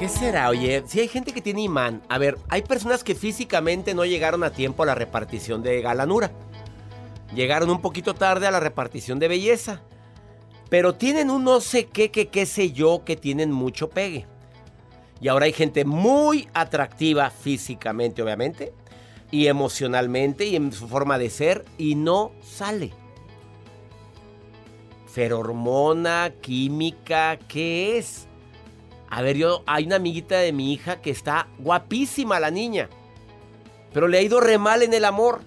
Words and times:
¿Qué 0.00 0.08
será? 0.08 0.48
Oye, 0.48 0.82
si 0.86 0.98
hay 0.98 1.08
gente 1.08 1.34
que 1.34 1.42
tiene 1.42 1.60
imán. 1.60 2.00
A 2.08 2.16
ver, 2.16 2.38
hay 2.48 2.62
personas 2.62 3.04
que 3.04 3.14
físicamente 3.14 3.92
no 3.92 4.06
llegaron 4.06 4.42
a 4.42 4.50
tiempo 4.50 4.82
a 4.82 4.86
la 4.86 4.94
repartición 4.94 5.62
de 5.62 5.82
galanura. 5.82 6.32
Llegaron 7.34 7.68
un 7.68 7.82
poquito 7.82 8.14
tarde 8.14 8.46
a 8.46 8.50
la 8.50 8.60
repartición 8.60 9.18
de 9.18 9.28
belleza. 9.28 9.82
Pero 10.70 10.94
tienen 10.94 11.28
un 11.28 11.44
no 11.44 11.60
sé 11.60 11.84
qué, 11.84 12.10
que 12.10 12.28
qué 12.28 12.46
sé 12.46 12.72
yo, 12.72 13.04
que 13.04 13.14
tienen 13.14 13.52
mucho 13.52 13.90
pegue. 13.90 14.24
Y 15.20 15.28
ahora 15.28 15.44
hay 15.44 15.52
gente 15.52 15.84
muy 15.84 16.48
atractiva 16.54 17.28
físicamente, 17.28 18.22
obviamente, 18.22 18.72
y 19.30 19.48
emocionalmente 19.48 20.46
y 20.46 20.56
en 20.56 20.72
su 20.72 20.88
forma 20.88 21.18
de 21.18 21.28
ser, 21.28 21.66
y 21.76 21.94
no 21.94 22.32
sale. 22.40 22.90
Ferormona, 25.04 26.32
química, 26.40 27.38
¿qué 27.48 27.98
es? 27.98 28.29
A 29.10 29.22
ver, 29.22 29.36
yo, 29.36 29.64
hay 29.66 29.86
una 29.86 29.96
amiguita 29.96 30.38
de 30.38 30.52
mi 30.52 30.72
hija 30.72 31.00
que 31.00 31.10
está 31.10 31.48
guapísima 31.58 32.38
la 32.38 32.52
niña, 32.52 32.88
pero 33.92 34.06
le 34.06 34.18
ha 34.18 34.22
ido 34.22 34.40
re 34.40 34.56
mal 34.56 34.82
en 34.82 34.94
el 34.94 35.04
amor. 35.04 35.40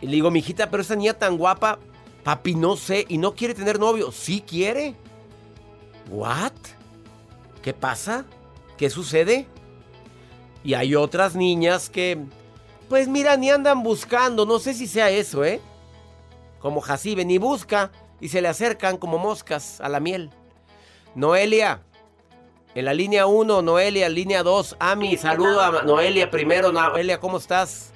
Y 0.00 0.06
le 0.06 0.12
digo, 0.12 0.32
mijita, 0.32 0.68
pero 0.68 0.82
esa 0.82 0.96
niña 0.96 1.14
tan 1.14 1.38
guapa, 1.38 1.78
papi, 2.24 2.56
no 2.56 2.76
sé, 2.76 3.06
y 3.08 3.18
no 3.18 3.34
quiere 3.36 3.54
tener 3.54 3.78
novio. 3.78 4.10
Sí 4.10 4.42
quiere. 4.44 4.96
¿What? 6.10 6.52
¿Qué 7.62 7.72
pasa? 7.72 8.24
¿Qué 8.76 8.90
sucede? 8.90 9.46
Y 10.64 10.74
hay 10.74 10.96
otras 10.96 11.36
niñas 11.36 11.88
que, 11.88 12.18
pues 12.88 13.06
mira, 13.06 13.36
ni 13.36 13.50
andan 13.50 13.82
buscando, 13.84 14.44
no 14.44 14.58
sé 14.58 14.74
si 14.74 14.88
sea 14.88 15.10
eso, 15.10 15.44
¿eh? 15.44 15.60
Como 16.58 16.80
Jacibe, 16.80 17.24
ni 17.24 17.38
busca 17.38 17.92
y 18.20 18.28
se 18.28 18.42
le 18.42 18.48
acercan 18.48 18.96
como 18.96 19.18
moscas 19.18 19.80
a 19.80 19.88
la 19.88 20.00
miel. 20.00 20.30
Noelia, 21.14 21.82
en 22.74 22.84
la 22.84 22.94
línea 22.94 23.26
1, 23.26 23.62
Noelia, 23.62 24.08
línea 24.08 24.42
2, 24.42 24.76
Ami, 24.78 25.16
saludo 25.16 25.60
a 25.60 25.82
Noelia 25.82 26.30
primero. 26.30 26.72
Noelia, 26.72 27.18
¿cómo 27.18 27.38
estás? 27.38 27.92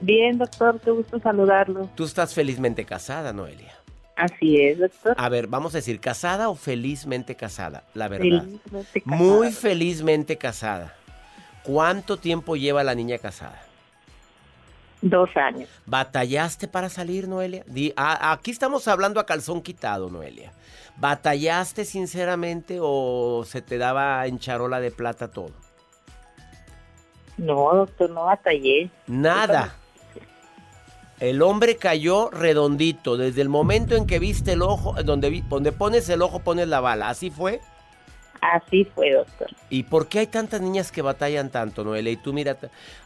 Bien, 0.00 0.38
doctor, 0.38 0.80
qué 0.80 0.90
gusto 0.90 1.20
saludarlo. 1.20 1.88
Tú 1.94 2.04
estás 2.04 2.34
felizmente 2.34 2.84
casada, 2.84 3.32
Noelia. 3.32 3.72
Así 4.16 4.60
es, 4.60 4.78
doctor. 4.78 5.14
A 5.16 5.28
ver, 5.28 5.46
vamos 5.46 5.74
a 5.74 5.78
decir, 5.78 5.98
¿casada 6.00 6.48
o 6.48 6.54
felizmente 6.54 7.34
casada? 7.34 7.84
La 7.94 8.08
verdad. 8.08 8.42
Felizmente 8.42 9.00
casada. 9.00 9.22
Muy 9.22 9.52
felizmente 9.52 10.36
casada. 10.38 10.94
¿Cuánto 11.62 12.16
tiempo 12.16 12.56
lleva 12.56 12.84
la 12.84 12.94
niña 12.94 13.18
casada? 13.18 13.62
Dos 15.02 15.28
años. 15.36 15.68
¿Batallaste 15.84 16.68
para 16.68 16.88
salir, 16.88 17.26
Noelia? 17.28 17.64
Di- 17.66 17.92
a- 17.96 18.32
aquí 18.32 18.50
estamos 18.52 18.86
hablando 18.88 19.18
a 19.20 19.26
calzón 19.26 19.60
quitado, 19.60 20.08
Noelia. 20.10 20.52
¿Batallaste 20.96 21.84
sinceramente 21.84 22.78
o 22.80 23.44
se 23.46 23.62
te 23.62 23.78
daba 23.78 24.26
en 24.26 24.38
charola 24.38 24.78
de 24.80 24.90
plata 24.92 25.28
todo? 25.28 25.50
No, 27.38 27.74
doctor, 27.74 28.10
no 28.10 28.24
batallé. 28.26 28.90
Nada. 29.06 29.74
El 31.18 31.40
hombre 31.42 31.76
cayó 31.76 32.30
redondito. 32.30 33.16
Desde 33.16 33.42
el 33.42 33.48
momento 33.48 33.96
en 33.96 34.06
que 34.06 34.18
viste 34.18 34.52
el 34.52 34.62
ojo, 34.62 34.94
donde, 35.02 35.30
vi- 35.30 35.44
donde 35.48 35.72
pones 35.72 36.08
el 36.08 36.22
ojo, 36.22 36.40
pones 36.40 36.68
la 36.68 36.80
bala. 36.80 37.08
¿Así 37.08 37.30
fue? 37.30 37.60
Así 38.42 38.84
fue, 38.84 39.12
doctor. 39.12 39.48
¿Y 39.70 39.84
por 39.84 40.08
qué 40.08 40.18
hay 40.18 40.26
tantas 40.26 40.60
niñas 40.60 40.90
que 40.90 41.00
batallan 41.00 41.50
tanto, 41.50 41.84
Noelia? 41.84 42.12
Y 42.12 42.16
tú 42.16 42.32
mira, 42.32 42.56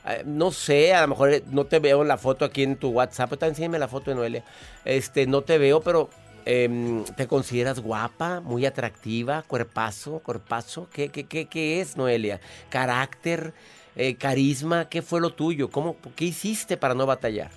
eh, 0.06 0.22
no 0.24 0.50
sé, 0.50 0.94
a 0.94 1.02
lo 1.02 1.08
mejor 1.08 1.30
eh, 1.30 1.42
no 1.50 1.66
te 1.66 1.78
veo 1.78 2.00
en 2.00 2.08
la 2.08 2.16
foto 2.16 2.46
aquí 2.46 2.62
en 2.62 2.76
tu 2.76 2.88
WhatsApp, 2.88 3.28
pero 3.28 3.46
enséñame 3.46 3.78
la 3.78 3.86
foto 3.86 4.10
de 4.10 4.16
Noelia. 4.16 4.44
Este, 4.86 5.26
no 5.26 5.42
te 5.42 5.58
veo, 5.58 5.82
pero 5.82 6.08
em, 6.46 7.04
¿te 7.04 7.26
consideras 7.26 7.80
guapa, 7.80 8.40
muy 8.40 8.64
atractiva, 8.64 9.42
cuerpazo, 9.42 10.20
cuerpazo? 10.20 10.88
¿Qué, 10.90 11.10
qué, 11.10 11.26
qué, 11.26 11.44
qué 11.44 11.82
es, 11.82 11.98
Noelia? 11.98 12.40
¿Carácter, 12.70 13.52
eh, 13.94 14.14
carisma? 14.14 14.88
¿Qué 14.88 15.02
fue 15.02 15.20
lo 15.20 15.34
tuyo? 15.34 15.68
¿Cómo, 15.70 15.96
¿Qué 16.16 16.24
hiciste 16.24 16.78
para 16.78 16.94
no 16.94 17.04
batallar? 17.04 17.50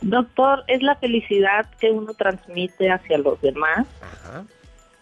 Doctor, 0.00 0.64
es 0.66 0.82
la 0.82 0.96
felicidad 0.96 1.70
que 1.78 1.92
uno 1.92 2.12
transmite 2.14 2.90
hacia 2.90 3.18
los 3.18 3.40
demás 3.40 3.86
Ajá. 4.00 4.44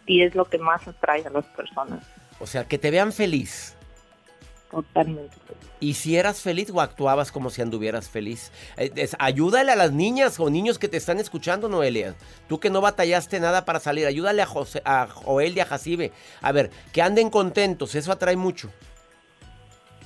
Y 0.06 0.22
es 0.22 0.34
lo 0.34 0.44
que 0.44 0.58
más 0.58 0.86
atrae 0.88 1.26
a 1.26 1.30
las 1.30 1.44
personas. 1.46 2.04
O 2.40 2.46
sea, 2.46 2.64
que 2.64 2.78
te 2.78 2.90
vean 2.90 3.12
feliz. 3.12 3.74
Totalmente. 4.70 5.34
¿Y 5.78 5.94
si 5.94 6.16
eras 6.16 6.40
feliz 6.40 6.70
o 6.72 6.80
actuabas 6.80 7.30
como 7.30 7.50
si 7.50 7.62
anduvieras 7.62 8.08
feliz? 8.08 8.50
Eh, 8.76 8.90
es- 8.96 9.16
ayúdale 9.18 9.70
a 9.72 9.76
las 9.76 9.92
niñas 9.92 10.40
o 10.40 10.50
niños 10.50 10.78
que 10.78 10.88
te 10.88 10.96
están 10.96 11.18
escuchando, 11.20 11.68
Noelia. 11.68 12.14
Tú 12.48 12.58
que 12.58 12.68
no 12.70 12.80
batallaste 12.80 13.38
nada 13.40 13.64
para 13.64 13.78
salir, 13.80 14.06
ayúdale 14.06 14.42
a, 14.42 14.46
José, 14.46 14.82
a 14.84 15.06
Joel 15.06 15.56
y 15.56 15.60
a 15.60 15.66
Jacibe. 15.66 16.12
A 16.42 16.50
ver, 16.52 16.70
que 16.92 17.00
anden 17.02 17.30
contentos, 17.30 17.94
eso 17.94 18.10
atrae 18.10 18.36
mucho. 18.36 18.70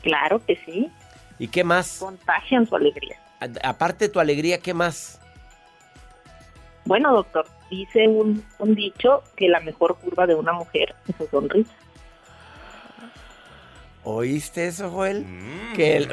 Claro 0.02 0.44
que 0.44 0.56
sí. 0.64 0.90
¿Y 1.38 1.48
qué 1.48 1.64
más? 1.64 1.96
Contagian 1.98 2.66
su 2.66 2.76
alegría. 2.76 3.16
A- 3.40 3.68
aparte 3.70 4.06
de 4.06 4.08
tu 4.10 4.20
alegría, 4.20 4.58
¿qué 4.58 4.74
más? 4.74 5.20
Bueno, 6.84 7.12
doctor, 7.12 7.46
dice 7.70 8.08
un, 8.08 8.44
un 8.58 8.74
dicho 8.74 9.22
que 9.36 9.48
la 9.48 9.60
mejor 9.60 9.96
curva 9.98 10.26
de 10.26 10.34
una 10.34 10.52
mujer 10.52 10.94
es 11.08 11.16
su 11.16 11.26
sonrisa. 11.28 11.70
¿Oíste 14.02 14.66
eso, 14.66 14.90
Joel? 14.90 15.26
Que 15.76 15.98
el- 15.98 16.08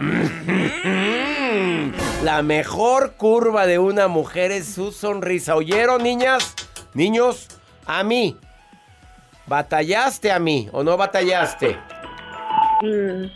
la 2.23 2.41
mejor 2.43 3.13
curva 3.13 3.65
de 3.65 3.79
una 3.79 4.07
mujer 4.09 4.51
es 4.51 4.73
su 4.73 4.91
sonrisa. 4.91 5.55
¿Oyeron, 5.55 6.03
niñas? 6.03 6.53
Niños, 6.93 7.47
a 7.85 8.03
mí. 8.03 8.35
¿Batallaste 9.45 10.31
a 10.33 10.39
mí 10.39 10.67
o 10.73 10.83
no 10.83 10.97
batallaste? 10.97 11.77
Mm, 12.81 13.27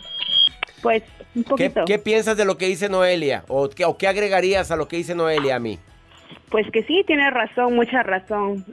pues 0.82 1.02
un 1.34 1.42
¿Qué, 1.44 1.48
poquito. 1.70 1.84
qué 1.86 1.98
piensas 1.98 2.36
de 2.36 2.44
lo 2.44 2.58
que 2.58 2.66
dice 2.66 2.90
Noelia? 2.90 3.44
¿O 3.48 3.70
qué, 3.70 3.86
¿O 3.86 3.96
qué 3.96 4.06
agregarías 4.06 4.70
a 4.70 4.76
lo 4.76 4.86
que 4.86 4.96
dice 4.98 5.14
Noelia 5.14 5.56
a 5.56 5.58
mí? 5.58 5.78
Pues 6.50 6.70
que 6.70 6.82
sí, 6.84 7.02
tiene 7.06 7.30
razón, 7.30 7.74
mucha 7.74 8.02
razón. 8.02 8.64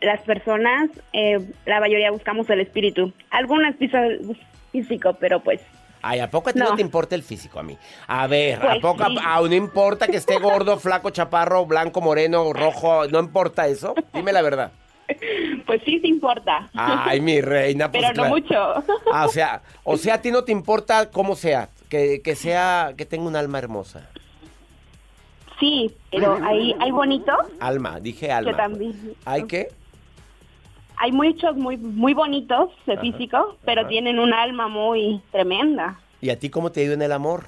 Las 0.00 0.20
personas, 0.22 0.90
eh, 1.12 1.38
la 1.66 1.80
mayoría 1.80 2.10
buscamos 2.10 2.48
el 2.50 2.60
espíritu. 2.60 3.12
Algunas 3.30 3.74
pisan 3.76 4.18
físico, 4.72 5.16
pero 5.18 5.40
pues 5.40 5.60
Ay, 6.00 6.20
¿a 6.20 6.30
poco 6.30 6.50
a 6.50 6.52
ti 6.52 6.60
no, 6.60 6.68
No. 6.70 6.76
te 6.76 6.82
importa 6.82 7.16
el 7.16 7.24
físico 7.24 7.58
a 7.58 7.64
mí? 7.64 7.76
A 8.06 8.28
ver, 8.28 8.58
¿a 8.58 8.60
Pues 8.70 8.78
poco 8.80 9.04
sí. 9.08 9.16
a, 9.24 9.40
no 9.40 9.52
importa 9.54 10.06
que 10.06 10.16
esté 10.18 10.38
gordo, 10.38 10.78
flaco, 10.80 11.10
chaparro, 11.10 11.66
blanco, 11.66 12.00
moreno, 12.00 12.52
rojo? 12.52 13.08
¿No 13.08 13.18
importa 13.18 13.66
eso? 13.66 13.94
Dime 14.14 14.32
la 14.32 14.42
verdad. 14.42 14.70
pues 15.66 15.82
sí 15.84 15.98
te 16.00 16.06
importa. 16.06 16.68
Ay, 16.74 17.20
mi 17.20 17.40
reina, 17.40 17.90
pues 17.90 18.04
pero 18.06 18.22
no 18.22 18.28
mucho. 18.28 18.54
Ah, 19.12 19.24
o 19.26 19.28
sea, 19.28 19.62
o 19.82 19.96
sea, 19.96 20.14
a 20.14 20.22
ti 20.22 20.30
no 20.30 20.44
te 20.44 20.52
importa 20.52 21.10
cómo 21.10 21.34
sea, 21.34 21.70
que, 21.88 22.20
que 22.22 22.36
sea, 22.36 22.92
que 22.96 23.04
tenga 23.04 23.26
un 23.26 23.34
alma 23.34 23.58
hermosa. 23.58 24.08
Sí, 25.60 25.94
pero 26.10 26.38
hay, 26.44 26.74
hay 26.80 26.90
bonitos 26.90 27.36
Alma, 27.60 28.00
dije 28.00 28.30
alma. 28.32 28.50
que 28.50 28.56
también. 28.56 29.14
¿Hay 29.24 29.44
qué? 29.44 29.68
Hay 30.96 31.12
muchos 31.12 31.56
muy 31.56 31.76
muy 31.76 32.12
bonitos 32.14 32.70
de 32.86 32.94
Ajá, 32.94 33.02
físico, 33.02 33.56
pero 33.64 33.82
ajá. 33.82 33.88
tienen 33.88 34.18
un 34.18 34.32
alma 34.34 34.66
muy 34.68 35.20
tremenda. 35.30 36.00
¿Y 36.20 36.30
a 36.30 36.38
ti 36.38 36.50
cómo 36.50 36.72
te 36.72 36.80
ha 36.80 36.84
ido 36.84 36.94
en 36.94 37.02
el 37.02 37.12
amor? 37.12 37.44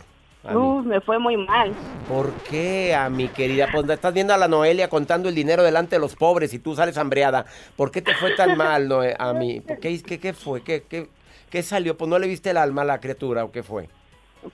Uf, 0.54 0.86
me 0.86 1.00
fue 1.02 1.18
muy 1.18 1.36
mal. 1.36 1.72
¿Por 2.08 2.32
qué, 2.48 2.94
a 2.94 3.10
mi 3.10 3.28
querida? 3.28 3.68
Pues 3.70 3.86
estás 3.90 4.14
viendo 4.14 4.32
a 4.32 4.38
la 4.38 4.48
Noelia 4.48 4.88
contando 4.88 5.28
el 5.28 5.34
dinero 5.34 5.62
delante 5.62 5.96
de 5.96 6.00
los 6.00 6.16
pobres 6.16 6.54
y 6.54 6.58
tú 6.58 6.74
sales 6.74 6.96
hambreada. 6.96 7.44
¿Por 7.76 7.90
qué 7.90 8.00
te 8.00 8.14
fue 8.14 8.34
tan 8.36 8.56
mal, 8.56 8.88
Noe, 8.88 9.14
a 9.18 9.34
mí? 9.34 9.60
¿Qué, 9.82 10.00
qué, 10.02 10.18
qué 10.18 10.32
fue? 10.32 10.62
¿Qué, 10.62 10.84
qué, 10.88 11.08
¿Qué 11.50 11.62
salió? 11.62 11.98
Pues 11.98 12.08
no 12.08 12.18
le 12.18 12.26
viste 12.26 12.50
el 12.50 12.56
alma 12.56 12.82
a 12.82 12.84
la 12.86 13.00
criatura 13.00 13.44
o 13.44 13.52
qué 13.52 13.62
fue. 13.62 13.88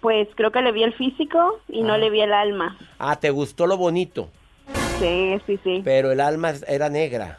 Pues 0.00 0.28
creo 0.34 0.50
que 0.50 0.62
le 0.62 0.72
vi 0.72 0.82
el 0.82 0.92
físico 0.94 1.60
y 1.68 1.82
no 1.82 1.94
Ah. 1.94 1.98
le 1.98 2.10
vi 2.10 2.20
el 2.20 2.32
alma. 2.32 2.76
Ah, 2.98 3.16
te 3.20 3.30
gustó 3.30 3.66
lo 3.66 3.76
bonito, 3.76 4.28
Sí, 4.98 5.40
sí, 5.46 5.58
sí. 5.62 5.80
pero 5.84 6.10
el 6.10 6.20
alma 6.20 6.52
era 6.66 6.88
negra. 6.88 7.38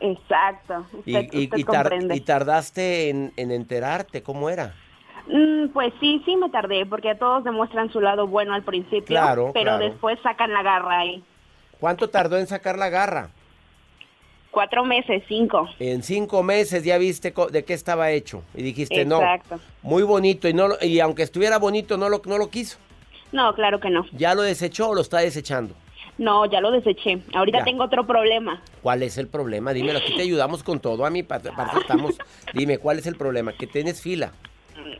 Exacto. 0.00 0.86
Y, 1.06 1.16
Usted, 1.16 1.32
y- 1.32 1.44
usted 1.44 1.58
y 1.58 1.64
tar- 1.64 1.88
comprende. 1.88 2.16
y 2.16 2.20
tardaste 2.20 3.08
en, 3.08 3.32
en 3.36 3.50
enterarte 3.50 4.22
cómo 4.22 4.48
era. 4.50 4.74
Mm, 5.26 5.68
pues 5.72 5.92
sí, 6.00 6.22
sí 6.24 6.36
me 6.36 6.48
tardé, 6.50 6.86
porque 6.86 7.14
todos 7.14 7.42
demuestran 7.44 7.90
su 7.90 8.00
lado 8.00 8.26
bueno 8.26 8.54
al 8.54 8.62
principio, 8.62 9.04
Claro, 9.06 9.50
pero 9.52 9.72
claro. 9.76 9.84
después 9.84 10.18
sacan 10.22 10.52
la 10.52 10.62
garra 10.62 11.00
ahí. 11.00 11.22
¿Cuánto 11.80 12.08
tardó 12.10 12.38
en 12.38 12.46
sacar 12.46 12.78
la 12.78 12.88
garra? 12.88 13.30
Cuatro 14.50 14.84
meses, 14.84 15.22
cinco. 15.28 15.68
En 15.78 16.02
cinco 16.02 16.42
meses 16.42 16.82
ya 16.82 16.96
viste 16.98 17.32
de 17.50 17.64
qué 17.64 17.74
estaba 17.74 18.10
hecho 18.10 18.42
y 18.54 18.62
dijiste 18.62 19.02
Exacto. 19.02 19.56
no, 19.56 19.60
muy 19.82 20.02
bonito 20.02 20.48
y 20.48 20.54
no 20.54 20.68
y 20.80 21.00
aunque 21.00 21.22
estuviera 21.22 21.58
bonito 21.58 21.96
no 21.96 22.08
lo 22.08 22.22
no 22.24 22.38
lo 22.38 22.48
quiso. 22.48 22.78
No, 23.30 23.54
claro 23.54 23.78
que 23.78 23.90
no. 23.90 24.06
¿Ya 24.12 24.34
lo 24.34 24.42
desechó 24.42 24.88
o 24.88 24.94
lo 24.94 25.02
está 25.02 25.18
desechando? 25.18 25.74
No, 26.16 26.46
ya 26.46 26.60
lo 26.60 26.70
deseché. 26.72 27.18
Ahorita 27.34 27.58
Ya. 27.58 27.64
tengo 27.64 27.84
otro 27.84 28.06
problema. 28.06 28.60
¿Cuál 28.82 29.02
es 29.02 29.18
el 29.18 29.28
problema? 29.28 29.72
Dímelo, 29.72 29.98
aquí 29.98 30.16
te 30.16 30.22
ayudamos 30.22 30.62
con 30.64 30.80
todo, 30.80 31.04
a 31.04 31.10
mi 31.10 31.22
parte 31.22 31.50
estamos. 31.80 32.16
Dime, 32.54 32.78
¿cuál 32.78 32.98
es 32.98 33.06
el 33.06 33.16
problema? 33.16 33.52
Que 33.52 33.66
tienes 33.66 34.00
fila. 34.00 34.32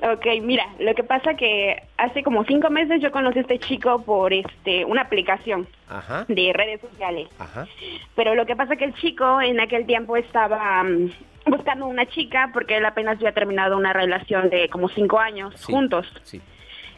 Ok, 0.01 0.27
mira, 0.43 0.65
lo 0.79 0.95
que 0.95 1.03
pasa 1.03 1.35
que 1.35 1.83
hace 1.97 2.23
como 2.23 2.45
cinco 2.45 2.71
meses 2.71 3.01
yo 3.01 3.11
conocí 3.11 3.39
a 3.39 3.43
este 3.43 3.59
chico 3.59 4.03
por 4.05 4.33
este 4.33 4.85
una 4.85 5.03
aplicación 5.03 5.67
Ajá, 5.89 6.25
de 6.29 6.53
redes 6.55 6.81
sociales. 6.81 7.29
ajá. 7.39 7.67
Pero 8.15 8.35
lo 8.37 8.47
que 8.47 8.55
pasa 8.55 8.77
que 8.77 8.85
el 8.85 8.95
chico 8.95 9.41
en 9.41 9.59
aquel 9.59 9.87
tiempo 9.87 10.17
estaba 10.17 10.85
mm, 10.85 11.11
buscando 11.47 11.87
una 11.87 12.07
chica 12.07 12.51
porque 12.53 12.77
él 12.77 12.85
apenas 12.87 13.17
había 13.17 13.33
terminado 13.33 13.77
una 13.77 13.93
relación 13.93 14.51
de 14.51 14.69
como 14.69 14.89
cinco 14.89 15.19
años 15.19 15.53
Sí, 15.57 15.73
juntos. 15.73 16.07
Sí. 16.23 16.41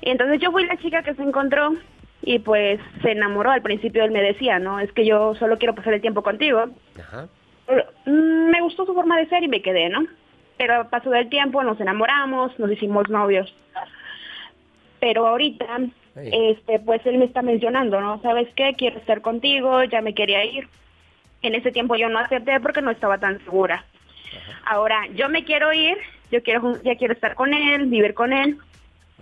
Y 0.03 0.11
entonces 0.11 0.39
yo 0.41 0.51
fui 0.51 0.67
la 0.67 0.77
chica 0.77 1.03
que 1.03 1.15
se 1.15 1.23
encontró 1.23 1.73
y 2.23 2.39
pues 2.41 2.81
se 3.01 3.13
enamoró. 3.13 3.51
Al 3.51 3.63
principio 3.63 4.05
él 4.05 4.11
me 4.11 4.21
decía, 4.23 4.59
no, 4.59 4.79
es 4.79 4.93
que 4.93 5.07
yo 5.07 5.35
solo 5.37 5.57
quiero 5.59 5.75
pasar 5.75 5.95
el 5.95 6.03
tiempo 6.03 6.23
contigo. 6.23 6.67
Ajá. 6.99 7.29
Pero, 7.67 7.85
mm, 8.05 8.51
me 8.51 8.61
gustó 8.61 8.85
su 8.85 8.93
forma 8.93 9.17
de 9.17 9.27
ser 9.29 9.43
y 9.43 9.49
me 9.49 9.63
quedé, 9.63 9.89
¿no? 9.89 10.05
Pero 10.61 10.87
pasó 10.91 11.09
del 11.09 11.31
tiempo, 11.31 11.63
nos 11.63 11.81
enamoramos, 11.81 12.59
nos 12.59 12.71
hicimos 12.71 13.09
novios. 13.09 13.51
Pero 15.01 15.27
ahorita, 15.27 15.65
este, 16.17 16.79
pues 16.81 17.01
él 17.07 17.17
me 17.17 17.25
está 17.25 17.41
mencionando, 17.41 17.99
¿no? 17.99 18.21
¿Sabes 18.21 18.47
qué? 18.55 18.75
Quiero 18.77 18.99
estar 18.99 19.23
contigo, 19.23 19.83
ya 19.85 20.03
me 20.03 20.13
quería 20.13 20.45
ir. 20.45 20.69
En 21.41 21.55
ese 21.55 21.73
tiempo 21.73 21.97
yo 21.97 22.11
no 22.11 22.19
acepté 22.19 22.61
porque 22.61 22.83
no 22.83 22.91
estaba 22.91 23.17
tan 23.17 23.43
segura. 23.43 23.87
Ahora, 24.67 25.07
yo 25.15 25.31
me 25.31 25.47
quiero 25.47 25.73
ir, 25.73 25.97
yo 26.31 26.43
quiero, 26.43 26.79
ya 26.83 26.95
quiero 26.97 27.15
estar 27.15 27.35
con 27.37 27.55
él, 27.55 27.87
vivir 27.87 28.13
con 28.13 28.35
él, 28.35 28.59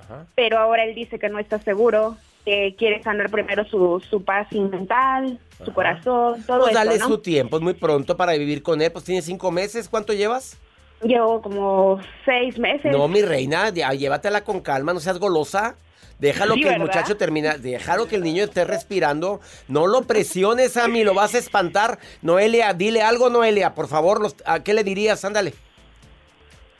Ajá. 0.02 0.26
pero 0.34 0.58
ahora 0.58 0.86
él 0.86 0.96
dice 0.96 1.20
que 1.20 1.28
no 1.28 1.38
está 1.38 1.60
seguro, 1.60 2.16
que 2.44 2.74
quiere 2.76 3.00
sanar 3.04 3.30
primero 3.30 3.64
su, 3.66 4.02
su 4.10 4.24
paz 4.24 4.50
mental, 4.50 5.38
su 5.64 5.72
corazón, 5.72 6.42
todo 6.44 6.62
Pues 6.62 6.72
eso, 6.72 6.84
dale 6.84 6.98
¿no? 6.98 7.06
su 7.06 7.18
tiempo, 7.18 7.58
es 7.58 7.62
muy 7.62 7.74
pronto 7.74 8.16
para 8.16 8.32
vivir 8.32 8.60
con 8.60 8.82
él. 8.82 8.90
Pues 8.90 9.04
tiene 9.04 9.22
cinco 9.22 9.52
meses, 9.52 9.88
¿cuánto 9.88 10.12
llevas? 10.12 10.58
Llevo 11.02 11.40
como 11.42 12.00
seis 12.24 12.58
meses. 12.58 12.90
No, 12.92 13.06
mi 13.08 13.22
reina, 13.22 13.68
ya, 13.70 13.92
llévatela 13.92 14.42
con 14.42 14.60
calma, 14.60 14.92
no 14.92 15.00
seas 15.00 15.18
golosa. 15.18 15.76
Déjalo 16.18 16.54
Sí, 16.54 16.62
que 16.62 16.70
el 16.70 16.80
muchacho 16.80 17.16
termine, 17.16 17.58
déjalo 17.58 18.08
que 18.08 18.16
el 18.16 18.24
niño 18.24 18.42
esté 18.42 18.64
respirando. 18.64 19.40
No 19.68 19.86
lo 19.86 20.02
presiones 20.02 20.76
a 20.76 20.88
mí, 20.88 21.04
lo 21.04 21.14
vas 21.14 21.36
a 21.36 21.38
espantar. 21.38 22.00
Noelia, 22.22 22.72
dile 22.74 23.02
algo, 23.02 23.30
Noelia, 23.30 23.74
por 23.76 23.86
favor. 23.86 24.20
los- 24.20 24.34
¿A 24.44 24.64
qué 24.64 24.74
le 24.74 24.82
dirías? 24.82 25.24
Ándale. 25.24 25.54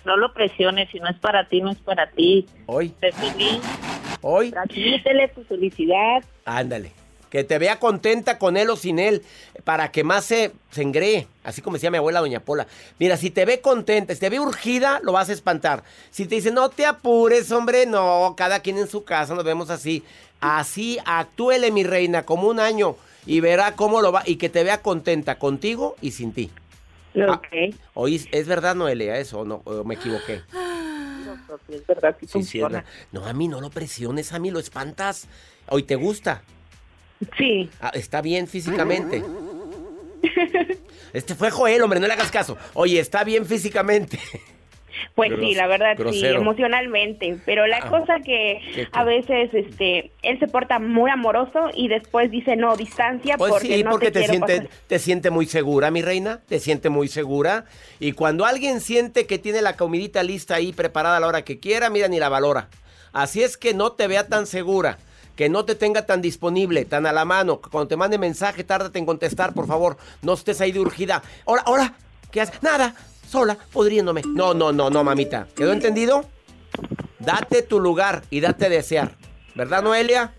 No 0.05 0.17
lo 0.17 0.33
presiones, 0.33 0.89
si 0.91 0.99
no 0.99 1.09
es 1.09 1.17
para 1.19 1.49
ti, 1.49 1.61
no 1.61 1.71
es 1.71 1.79
para 1.79 2.11
ti. 2.11 2.47
Hoy, 2.67 2.93
hoy, 4.23 4.51
transmítele 4.51 5.29
tu 5.29 5.45
felicidad. 5.45 6.25
ándale. 6.45 6.93
Que 7.31 7.45
te 7.45 7.59
vea 7.59 7.79
contenta 7.79 8.39
con 8.39 8.57
él 8.57 8.71
o 8.71 8.77
sin 8.77 8.99
él, 8.99 9.23
para 9.65 9.91
que 9.91 10.05
más 10.05 10.25
se, 10.25 10.53
se 10.71 10.83
engree. 10.83 11.27
Así 11.45 11.61
como 11.63 11.75
decía 11.75 11.91
mi 11.91 11.99
abuela 11.99 12.21
Doña 12.21 12.41
Pola. 12.41 12.67
Mira, 12.99 13.17
si 13.17 13.31
te 13.31 13.45
ve 13.45 13.61
contenta, 13.61 14.15
si 14.15 14.21
te 14.21 14.31
ve 14.31 14.41
urgida, 14.41 15.01
lo 15.03 15.13
vas 15.13 15.29
a 15.29 15.33
espantar. 15.33 15.85
Si 16.11 16.27
te 16.27 16.37
dice, 16.37 16.51
no 16.51 16.71
te 16.71 16.87
apures, 16.87 17.53
hombre, 17.53 17.87
no, 17.87 18.35
cada 18.37 18.61
quien 18.61 18.79
en 18.79 18.89
su 18.89 19.05
casa, 19.05 19.35
nos 19.35 19.45
vemos 19.45 19.71
así. 19.71 20.03
Así, 20.41 20.99
actúele, 21.05 21.71
mi 21.71 21.85
reina, 21.85 22.25
como 22.25 22.49
un 22.49 22.61
año 22.61 22.97
y 23.29 23.41
verá 23.41 23.77
cómo 23.77 24.01
lo 24.01 24.11
va, 24.11 24.23
y 24.25 24.37
que 24.37 24.49
te 24.49 24.65
vea 24.65 24.81
contenta 24.81 25.39
contigo 25.39 25.97
y 26.01 26.13
sin 26.13 26.33
ti. 26.33 26.51
Ok. 27.15 27.77
Oí, 27.95 28.27
¿es 28.33 28.47
verdad, 28.47 28.75
Noelia, 28.75 29.19
eso 29.19 29.41
o 29.41 29.45
no? 29.45 29.61
¿O 29.65 29.85
me 29.85 29.97
equivoqué? 29.97 30.43
Si 31.67 31.75
es 31.75 31.87
verdad, 31.87 32.17
sí, 32.21 32.27
Sí, 32.27 32.43
sí. 32.43 32.63
No, 33.13 33.27
a 33.27 33.33
mí 33.35 33.49
no 33.49 33.61
lo 33.61 33.71
presiones, 33.71 34.33
a 34.33 34.39
mí 34.39 34.51
lo 34.51 34.59
espantas. 34.59 35.27
Hoy 35.69 35.83
te 35.83 35.97
gusta. 35.97 36.43
Sí. 37.37 37.69
Ah, 37.81 37.91
está 37.95 38.21
bien 38.23 38.47
físicamente. 38.47 39.23
Este 41.13 41.35
fue 41.35 41.51
Joel, 41.51 41.83
hombre, 41.83 42.01
no 42.01 42.07
le 42.07 42.13
hagas 42.13 42.31
caso. 42.31 42.57
Oye, 42.75 43.01
está 43.01 43.25
bien 43.25 43.47
físicamente. 43.47 44.19
Pues 45.15 45.31
Gros- 45.31 45.41
sí, 45.41 45.55
la 45.55 45.67
verdad 45.69 45.97
sí, 46.11 46.27
emocionalmente. 46.27 47.39
Pero 47.47 47.67
la 47.69 47.79
Ah. 47.79 47.89
cosa 47.89 48.19
que 48.25 48.61
a 48.93 49.05
veces 49.05 49.51
este 49.53 50.11
él 50.23 50.39
se 50.41 50.49
porta 50.49 50.79
muy 50.81 51.09
amoroso 51.11 51.71
y 51.75 51.87
después 51.89 52.31
dice 52.33 52.57
no, 52.57 52.77
distancia 52.77 53.37
Pues 53.37 53.53
porque 53.53 53.77
sí, 53.77 53.85
no 53.85 53.91
porque 53.91 54.11
te, 54.11 54.27
siente, 54.27 54.57
pasar". 54.63 54.71
te 54.89 54.99
siente 54.99 55.31
muy 55.31 55.47
segura, 55.47 55.91
mi 55.93 56.03
reina. 56.03 56.41
Te 56.49 56.59
siente 56.59 56.89
muy 56.89 57.07
segura. 57.09 57.65
Y 58.01 58.13
cuando 58.13 58.45
alguien 58.45 58.81
siente 58.81 59.27
que 59.27 59.39
tiene 59.39 59.63
la 59.63 59.77
comidita 59.77 60.23
lista 60.25 60.57
ahí 60.57 60.73
preparada 60.73 61.17
a 61.17 61.21
la 61.21 61.29
hora 61.29 61.43
que 61.45 61.61
quiera, 61.61 61.91
mira, 61.91 62.09
ni 62.09 62.19
la 62.19 62.29
valora. 62.29 62.69
Así 63.13 63.43
es 63.43 63.57
que 63.57 63.75
no 63.75 63.93
te 63.93 64.07
vea 64.09 64.27
tan 64.29 64.47
segura. 64.47 64.99
Que 65.39 65.49
no 65.49 65.65
te 65.65 65.77
tenga 65.77 66.05
tan 66.05 66.21
disponible, 66.21 66.85
tan 66.85 67.07
a 67.07 67.13
la 67.13 67.25
mano. 67.25 67.61
Cuando 67.61 67.87
te 67.87 67.97
mande 67.97 68.19
mensaje, 68.19 68.65
tárdate 68.65 68.99
en 68.99 69.07
contestar, 69.07 69.55
por 69.55 69.69
favor. 69.69 69.97
No 70.21 70.33
estés 70.33 70.61
ahí 70.61 70.73
de 70.73 70.81
urgida. 70.81 71.23
Hola, 71.45 71.63
hola. 71.67 71.95
¿Qué 72.33 72.41
haces? 72.41 72.61
Nada. 72.61 72.97
Sola, 73.25 73.57
podriéndome. 73.73 74.23
No, 74.27 74.53
no, 74.53 74.73
no, 74.73 74.91
no, 74.91 75.05
mamita. 75.05 75.47
¿Quedó 75.55 75.71
entendido? 75.73 76.25
Date 77.21 77.63
tu 77.63 77.79
lugar 77.79 78.23
y 78.31 78.41
date 78.41 78.67
a 78.67 78.69
desear. 78.69 79.13
¿Verdad, 79.55 79.81
Noelia? 79.85 80.33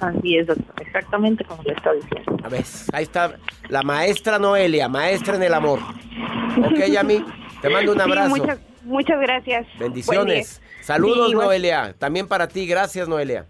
Así 0.00 0.38
es, 0.38 0.46
doctor, 0.46 0.74
exactamente 0.80 1.44
como 1.44 1.62
le 1.64 1.74
está 1.74 1.92
diciendo. 1.92 2.38
A 2.42 2.48
ver, 2.48 2.64
ahí 2.94 3.02
está 3.02 3.36
la 3.68 3.82
maestra 3.82 4.38
Noelia, 4.38 4.88
maestra 4.88 5.36
en 5.36 5.42
el 5.42 5.52
amor. 5.52 5.80
Ok, 6.64 6.86
Yami, 6.90 7.22
te 7.60 7.68
mando 7.68 7.92
un 7.92 7.98
Sí, 7.98 8.02
abrazo. 8.02 8.30
muchas, 8.30 8.58
muchas 8.84 9.20
gracias. 9.20 9.66
Bendiciones. 9.78 10.62
Saludos, 10.80 11.28
Sí. 11.28 11.34
Noelia. 11.34 11.94
También 11.98 12.26
para 12.26 12.48
ti, 12.48 12.66
gracias, 12.66 13.06
Noelia. 13.08 13.44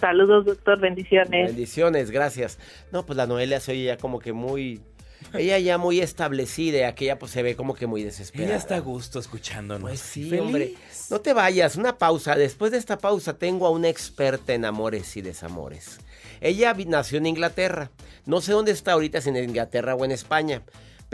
Saludos, 0.00 0.44
doctor, 0.44 0.80
bendiciones. 0.80 1.46
Bendiciones, 1.48 2.10
gracias. 2.10 2.58
No, 2.92 3.06
pues 3.06 3.16
la 3.16 3.26
Noelia 3.26 3.60
se 3.60 3.72
oye 3.72 3.84
ya 3.84 3.96
como 3.96 4.18
que 4.18 4.32
muy. 4.32 4.80
Ella 5.32 5.58
ya 5.58 5.78
muy 5.78 6.00
establecida 6.00 6.78
y 6.78 6.82
aquella 6.82 7.18
pues 7.18 7.32
se 7.32 7.42
ve 7.42 7.56
como 7.56 7.74
que 7.74 7.86
muy 7.86 8.02
desesperada. 8.02 8.50
Ella 8.50 8.58
está 8.58 8.76
a 8.76 8.80
gusto 8.80 9.18
escuchándonos. 9.18 9.88
Pues 9.88 10.00
sí, 10.00 10.24
Feliz. 10.28 10.40
hombre. 10.40 10.74
No 11.10 11.20
te 11.20 11.32
vayas, 11.32 11.76
una 11.76 11.96
pausa. 11.96 12.36
Después 12.36 12.72
de 12.72 12.78
esta 12.78 12.98
pausa 12.98 13.38
tengo 13.38 13.66
a 13.66 13.70
una 13.70 13.88
experta 13.88 14.52
en 14.52 14.64
amores 14.64 15.16
y 15.16 15.22
desamores. 15.22 15.98
Ella 16.40 16.76
nació 16.86 17.18
en 17.18 17.26
Inglaterra. 17.26 17.90
No 18.26 18.42
sé 18.42 18.52
dónde 18.52 18.72
está 18.72 18.92
ahorita, 18.92 19.20
si 19.22 19.30
en 19.30 19.36
Inglaterra 19.36 19.94
o 19.94 20.04
en 20.04 20.12
España. 20.12 20.62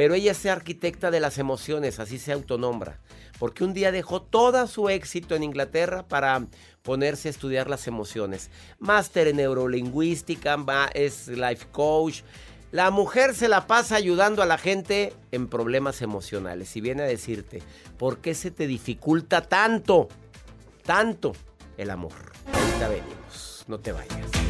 Pero 0.00 0.14
ella 0.14 0.32
es 0.32 0.46
arquitecta 0.46 1.10
de 1.10 1.20
las 1.20 1.36
emociones, 1.36 2.00
así 2.00 2.18
se 2.18 2.32
autonombra. 2.32 2.98
Porque 3.38 3.64
un 3.64 3.74
día 3.74 3.92
dejó 3.92 4.22
todo 4.22 4.66
su 4.66 4.88
éxito 4.88 5.34
en 5.34 5.42
Inglaterra 5.42 6.08
para 6.08 6.46
ponerse 6.80 7.28
a 7.28 7.32
estudiar 7.32 7.68
las 7.68 7.86
emociones. 7.86 8.48
Máster 8.78 9.28
en 9.28 9.36
neurolingüística, 9.36 10.56
es 10.94 11.28
life 11.28 11.66
coach. 11.70 12.22
La 12.72 12.90
mujer 12.90 13.34
se 13.34 13.48
la 13.48 13.66
pasa 13.66 13.96
ayudando 13.96 14.42
a 14.42 14.46
la 14.46 14.56
gente 14.56 15.12
en 15.32 15.48
problemas 15.48 16.00
emocionales 16.00 16.74
y 16.76 16.80
viene 16.80 17.02
a 17.02 17.06
decirte, 17.06 17.62
¿por 17.98 18.22
qué 18.22 18.34
se 18.34 18.50
te 18.50 18.66
dificulta 18.66 19.42
tanto, 19.42 20.08
tanto 20.82 21.32
el 21.76 21.90
amor? 21.90 22.14
Ahorita 22.54 22.88
venimos, 22.88 23.66
no 23.68 23.78
te 23.78 23.92
vayas. 23.92 24.49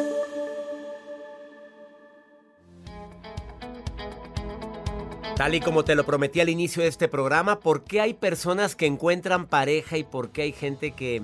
Tal 5.41 5.55
y 5.55 5.59
como 5.59 5.83
te 5.83 5.95
lo 5.95 6.05
prometí 6.05 6.39
al 6.39 6.49
inicio 6.49 6.83
de 6.83 6.87
este 6.87 7.07
programa, 7.07 7.61
¿por 7.61 7.83
qué 7.83 7.99
hay 7.99 8.13
personas 8.13 8.75
que 8.75 8.85
encuentran 8.85 9.47
pareja 9.47 9.97
y 9.97 10.03
por 10.03 10.29
qué 10.29 10.43
hay 10.43 10.51
gente 10.51 10.91
que... 10.91 11.23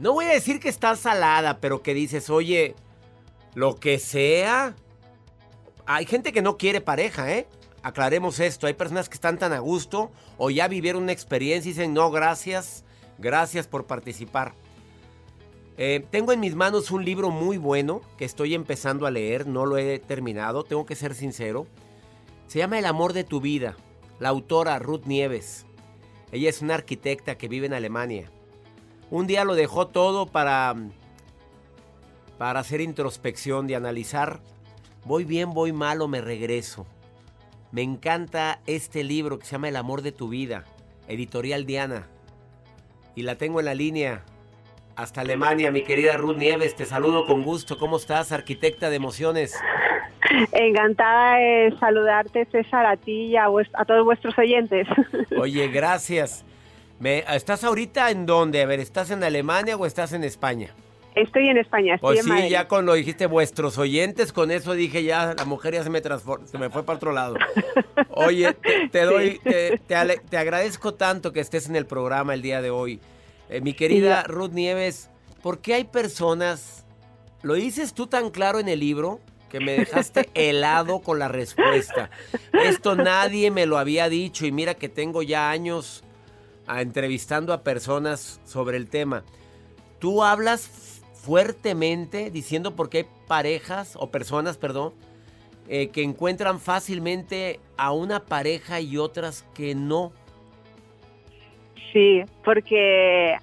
No 0.00 0.12
voy 0.14 0.24
a 0.24 0.30
decir 0.30 0.58
que 0.58 0.68
está 0.68 0.96
salada, 0.96 1.60
pero 1.60 1.80
que 1.80 1.94
dices, 1.94 2.28
oye, 2.28 2.74
lo 3.54 3.76
que 3.76 4.00
sea... 4.00 4.74
Hay 5.86 6.06
gente 6.06 6.32
que 6.32 6.42
no 6.42 6.56
quiere 6.56 6.80
pareja, 6.80 7.32
¿eh? 7.32 7.46
Aclaremos 7.84 8.40
esto, 8.40 8.66
hay 8.66 8.74
personas 8.74 9.08
que 9.08 9.14
están 9.14 9.38
tan 9.38 9.52
a 9.52 9.60
gusto 9.60 10.10
o 10.36 10.50
ya 10.50 10.66
vivieron 10.66 11.04
una 11.04 11.12
experiencia 11.12 11.68
y 11.68 11.74
dicen, 11.74 11.94
no, 11.94 12.10
gracias, 12.10 12.84
gracias 13.16 13.68
por 13.68 13.86
participar. 13.86 14.54
Eh, 15.76 16.04
tengo 16.10 16.32
en 16.32 16.40
mis 16.40 16.56
manos 16.56 16.90
un 16.90 17.04
libro 17.04 17.30
muy 17.30 17.58
bueno 17.58 18.00
que 18.18 18.24
estoy 18.24 18.56
empezando 18.56 19.06
a 19.06 19.12
leer, 19.12 19.46
no 19.46 19.66
lo 19.66 19.78
he 19.78 20.00
terminado, 20.00 20.64
tengo 20.64 20.84
que 20.84 20.96
ser 20.96 21.14
sincero. 21.14 21.68
Se 22.52 22.58
llama 22.58 22.78
El 22.78 22.84
amor 22.84 23.14
de 23.14 23.24
tu 23.24 23.40
vida. 23.40 23.78
La 24.18 24.28
autora 24.28 24.78
Ruth 24.78 25.06
Nieves. 25.06 25.64
Ella 26.32 26.50
es 26.50 26.60
una 26.60 26.74
arquitecta 26.74 27.38
que 27.38 27.48
vive 27.48 27.64
en 27.64 27.72
Alemania. 27.72 28.30
Un 29.08 29.26
día 29.26 29.46
lo 29.46 29.54
dejó 29.54 29.86
todo 29.86 30.26
para 30.26 30.76
para 32.36 32.60
hacer 32.60 32.82
introspección, 32.82 33.66
de 33.66 33.76
analizar, 33.76 34.42
voy 35.06 35.24
bien, 35.24 35.54
voy 35.54 35.72
mal 35.72 36.02
o 36.02 36.08
me 36.08 36.20
regreso. 36.20 36.86
Me 37.70 37.80
encanta 37.80 38.60
este 38.66 39.02
libro 39.02 39.38
que 39.38 39.46
se 39.46 39.52
llama 39.52 39.70
El 39.70 39.76
amor 39.76 40.02
de 40.02 40.12
tu 40.12 40.28
vida, 40.28 40.64
editorial 41.08 41.64
Diana. 41.64 42.10
Y 43.14 43.22
la 43.22 43.36
tengo 43.36 43.60
en 43.60 43.64
la 43.64 43.74
línea 43.74 44.26
hasta 44.94 45.22
Alemania, 45.22 45.72
mi 45.72 45.84
querida 45.84 46.18
Ruth 46.18 46.36
Nieves. 46.36 46.76
Te 46.76 46.84
saludo 46.84 47.24
con 47.24 47.44
gusto. 47.44 47.78
¿Cómo 47.78 47.96
estás, 47.96 48.30
arquitecta 48.30 48.90
de 48.90 48.96
emociones? 48.96 49.54
Encantada 50.52 51.36
de 51.36 51.74
saludarte, 51.78 52.46
César, 52.46 52.86
a 52.86 52.96
ti 52.96 53.26
y 53.26 53.36
a, 53.36 53.46
todos 53.86 54.04
vuestros 54.04 54.36
oyentes. 54.38 54.86
Oye, 55.38 55.68
gracias. 55.68 56.44
Me, 56.98 57.24
¿Estás 57.34 57.64
ahorita 57.64 58.10
en 58.10 58.26
dónde? 58.26 58.62
A 58.62 58.66
ver, 58.66 58.80
¿estás 58.80 59.10
en 59.10 59.24
Alemania 59.24 59.76
o 59.76 59.86
estás 59.86 60.12
en 60.12 60.24
España? 60.24 60.70
Estoy 61.14 61.48
en 61.48 61.58
España. 61.58 61.96
Estoy 61.96 62.20
pues 62.22 62.24
sí, 62.24 62.48
ya 62.48 62.68
con 62.68 62.86
lo 62.86 62.94
dijiste, 62.94 63.26
vuestros 63.26 63.76
oyentes, 63.76 64.32
con 64.32 64.50
eso 64.50 64.72
dije 64.72 65.04
ya, 65.04 65.34
la 65.36 65.44
mujer 65.44 65.74
ya 65.74 65.82
se 65.82 65.90
me, 65.90 66.00
se 66.00 66.58
me 66.58 66.70
fue 66.70 66.84
para 66.84 66.96
otro 66.96 67.12
lado. 67.12 67.34
Oye, 68.10 68.54
te, 68.90 69.00
doy, 69.02 69.38
te, 69.86 70.36
agradezco 70.36 70.94
tanto 70.94 71.32
que 71.32 71.40
estés 71.40 71.68
en 71.68 71.76
el 71.76 71.86
programa 71.86 72.32
el 72.32 72.40
día 72.40 72.62
de 72.62 72.70
hoy. 72.70 73.00
Eh, 73.50 73.60
mi 73.60 73.74
querida 73.74 74.22
Ruth 74.22 74.52
Nieves, 74.52 75.10
¿por 75.42 75.60
qué 75.60 75.74
hay 75.74 75.84
personas, 75.84 76.86
lo 77.42 77.54
dices 77.54 77.92
tú 77.92 78.06
tan 78.06 78.30
claro 78.30 78.58
en 78.58 78.68
el 78.68 78.80
libro, 78.80 79.20
que 79.52 79.60
me 79.60 79.72
dejaste 79.72 80.30
helado 80.32 81.00
con 81.00 81.18
la 81.18 81.28
respuesta. 81.28 82.08
Esto 82.54 82.96
nadie 82.96 83.50
me 83.50 83.66
lo 83.66 83.76
había 83.76 84.08
dicho 84.08 84.46
y 84.46 84.50
mira 84.50 84.74
que 84.74 84.88
tengo 84.88 85.22
ya 85.22 85.50
años 85.50 86.02
ah, 86.66 86.80
entrevistando 86.80 87.52
a 87.52 87.62
personas 87.62 88.40
sobre 88.46 88.78
el 88.78 88.88
tema. 88.88 89.24
Tú 89.98 90.24
hablas 90.24 91.02
fuertemente 91.12 92.30
diciendo 92.30 92.74
por 92.74 92.88
qué 92.88 92.98
hay 92.98 93.06
parejas 93.28 93.94
o 93.96 94.10
personas, 94.10 94.56
perdón, 94.56 94.94
eh, 95.68 95.88
que 95.88 96.02
encuentran 96.02 96.58
fácilmente 96.58 97.60
a 97.76 97.92
una 97.92 98.20
pareja 98.20 98.80
y 98.80 98.96
otras 98.96 99.44
que 99.54 99.74
no. 99.74 100.12
Sí, 101.92 102.22
porque 102.42 103.36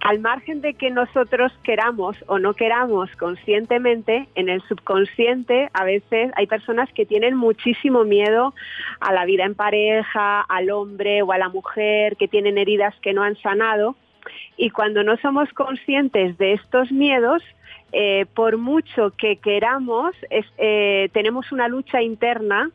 al 0.00 0.20
margen 0.20 0.60
de 0.60 0.74
que 0.74 0.90
nosotros 0.90 1.52
queramos 1.64 2.16
o 2.26 2.38
no 2.38 2.54
queramos 2.54 3.10
conscientemente, 3.16 4.28
en 4.34 4.48
el 4.48 4.62
subconsciente 4.62 5.70
a 5.72 5.84
veces 5.84 6.30
hay 6.36 6.46
personas 6.46 6.88
que 6.92 7.04
tienen 7.04 7.36
muchísimo 7.36 8.04
miedo 8.04 8.54
a 9.00 9.12
la 9.12 9.24
vida 9.24 9.44
en 9.44 9.54
pareja, 9.54 10.40
al 10.42 10.70
hombre 10.70 11.22
o 11.22 11.32
a 11.32 11.38
la 11.38 11.48
mujer, 11.48 12.16
que 12.16 12.28
tienen 12.28 12.58
heridas 12.58 12.94
que 13.00 13.12
no 13.12 13.22
han 13.22 13.36
sanado. 13.36 13.96
Y 14.56 14.70
cuando 14.70 15.02
no 15.02 15.16
somos 15.18 15.52
conscientes 15.52 16.38
de 16.38 16.52
estos 16.54 16.92
miedos, 16.92 17.42
eh, 17.92 18.26
por 18.34 18.58
mucho 18.58 19.12
que 19.16 19.36
queramos, 19.36 20.14
eh, 20.30 21.08
tenemos 21.12 21.50
una 21.52 21.68
lucha 21.68 22.02
interna 22.02 22.70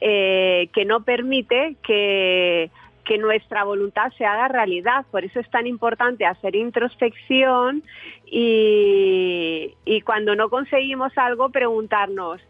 eh, 0.00 0.68
que 0.72 0.84
no 0.84 1.00
permite 1.00 1.76
que 1.82 2.70
que 3.08 3.16
nuestra 3.16 3.64
voluntad 3.64 4.12
se 4.18 4.26
haga 4.26 4.48
realidad. 4.48 5.06
Por 5.10 5.24
eso 5.24 5.40
es 5.40 5.50
tan 5.50 5.66
importante 5.66 6.26
hacer 6.26 6.54
introspección 6.54 7.82
y, 8.26 9.74
cuando 10.04 10.36
no 10.36 10.50
conseguimos 10.50 11.16
algo 11.16 11.48
preguntarnos, 11.48 12.40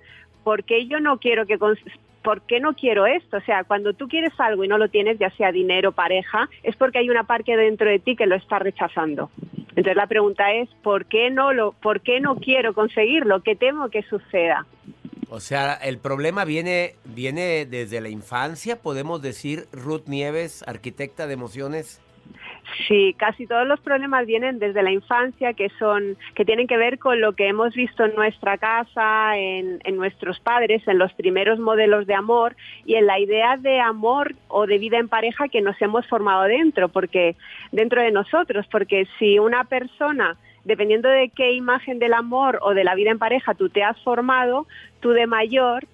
¿por 0.42 0.64
qué 0.64 0.86
yo 0.86 1.00
no 1.00 1.18
quiero 1.18 1.46
que... 1.46 1.56
¿Por 2.20 2.42
qué 2.42 2.58
no 2.58 2.74
quiero 2.74 3.06
esto? 3.06 3.36
O 3.36 3.40
sea, 3.40 3.62
cuando 3.62 3.94
tú 3.94 4.08
quieres 4.08 4.38
algo 4.38 4.64
y 4.64 4.68
no 4.68 4.76
lo 4.76 4.88
tienes, 4.88 5.18
ya 5.18 5.30
sea 5.30 5.52
dinero, 5.52 5.92
pareja, 5.92 6.50
es 6.64 6.76
porque 6.76 6.98
hay 6.98 7.08
una 7.08 7.22
parte 7.22 7.56
dentro 7.56 7.88
de 7.88 8.00
ti 8.00 8.16
que 8.16 8.26
lo 8.26 8.34
está 8.34 8.58
rechazando. 8.58 9.30
Entonces 9.68 9.96
la 9.96 10.08
pregunta 10.08 10.52
es, 10.52 10.68
¿por 10.82 11.06
qué 11.06 11.30
no 11.30 11.52
lo, 11.52 11.72
por 11.72 12.00
qué 12.00 12.20
no 12.20 12.36
quiero 12.36 12.74
conseguirlo? 12.74 13.42
¿Qué 13.42 13.54
temo 13.54 13.88
que 13.88 14.02
suceda? 14.02 14.66
O 15.30 15.40
sea, 15.40 15.74
el 15.74 15.98
problema 15.98 16.44
viene, 16.44 16.94
viene 17.04 17.66
desde 17.66 18.00
la 18.00 18.08
infancia, 18.08 18.80
podemos 18.80 19.20
decir, 19.20 19.66
Ruth 19.72 20.06
Nieves, 20.06 20.64
arquitecta 20.66 21.26
de 21.26 21.34
emociones. 21.34 22.00
Sí, 22.86 23.14
casi 23.18 23.46
todos 23.46 23.66
los 23.66 23.80
problemas 23.80 24.26
vienen 24.26 24.58
desde 24.58 24.82
la 24.82 24.90
infancia, 24.90 25.52
que 25.54 25.70
son, 25.78 26.16
que 26.34 26.44
tienen 26.44 26.66
que 26.66 26.76
ver 26.76 26.98
con 26.98 27.20
lo 27.20 27.32
que 27.32 27.48
hemos 27.48 27.74
visto 27.74 28.04
en 28.04 28.14
nuestra 28.14 28.58
casa, 28.58 29.36
en, 29.36 29.80
nuestros 29.96 30.38
padres, 30.40 30.86
en 30.86 30.98
los 30.98 31.12
primeros 31.14 31.58
modelos 31.58 32.06
de 32.06 32.14
amor 32.14 32.56
y 32.84 32.94
en 32.94 33.06
la 33.06 33.18
idea 33.18 33.56
de 33.56 33.80
amor 33.80 34.34
o 34.48 34.66
de 34.66 34.78
vida 34.78 34.98
en 34.98 35.08
pareja 35.08 35.48
que 35.48 35.60
nos 35.60 35.80
hemos 35.80 36.06
formado 36.06 36.42
dentro, 36.44 36.88
porque 36.88 37.36
dentro 37.72 38.02
de 38.02 38.12
nosotros, 38.12 38.66
porque 38.70 39.06
si 39.18 39.38
una 39.38 39.64
persona 39.64 40.36
dependiendo 40.68 41.08
de 41.08 41.30
qué 41.30 41.52
imagen 41.52 41.98
del 41.98 42.12
amor 42.12 42.58
o 42.60 42.74
de 42.74 42.84
la 42.84 42.94
vida 42.94 43.10
en 43.10 43.18
pareja 43.18 43.54
tú 43.54 43.70
te 43.70 43.82
has 43.82 43.98
formado, 44.02 44.66
tú 45.00 45.10
de 45.10 45.26
mayor, 45.26 45.86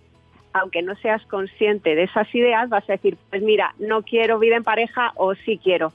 aunque 0.53 0.83
no 0.83 0.97
seas 0.97 1.25
consciente 1.27 1.95
de 1.95 2.03
esas 2.03 2.33
ideas, 2.35 2.69
vas 2.69 2.83
a 2.89 2.95
decir, 2.95 3.17
pues 3.31 3.41
mira, 3.41 3.73
no 3.79 4.03
quiero 4.03 4.41
vida 4.41 4.57
en 4.57 4.65
pareja 4.65 5.13
o 5.15 5.37
sí 5.37 5.61
quiero. 5.63 5.93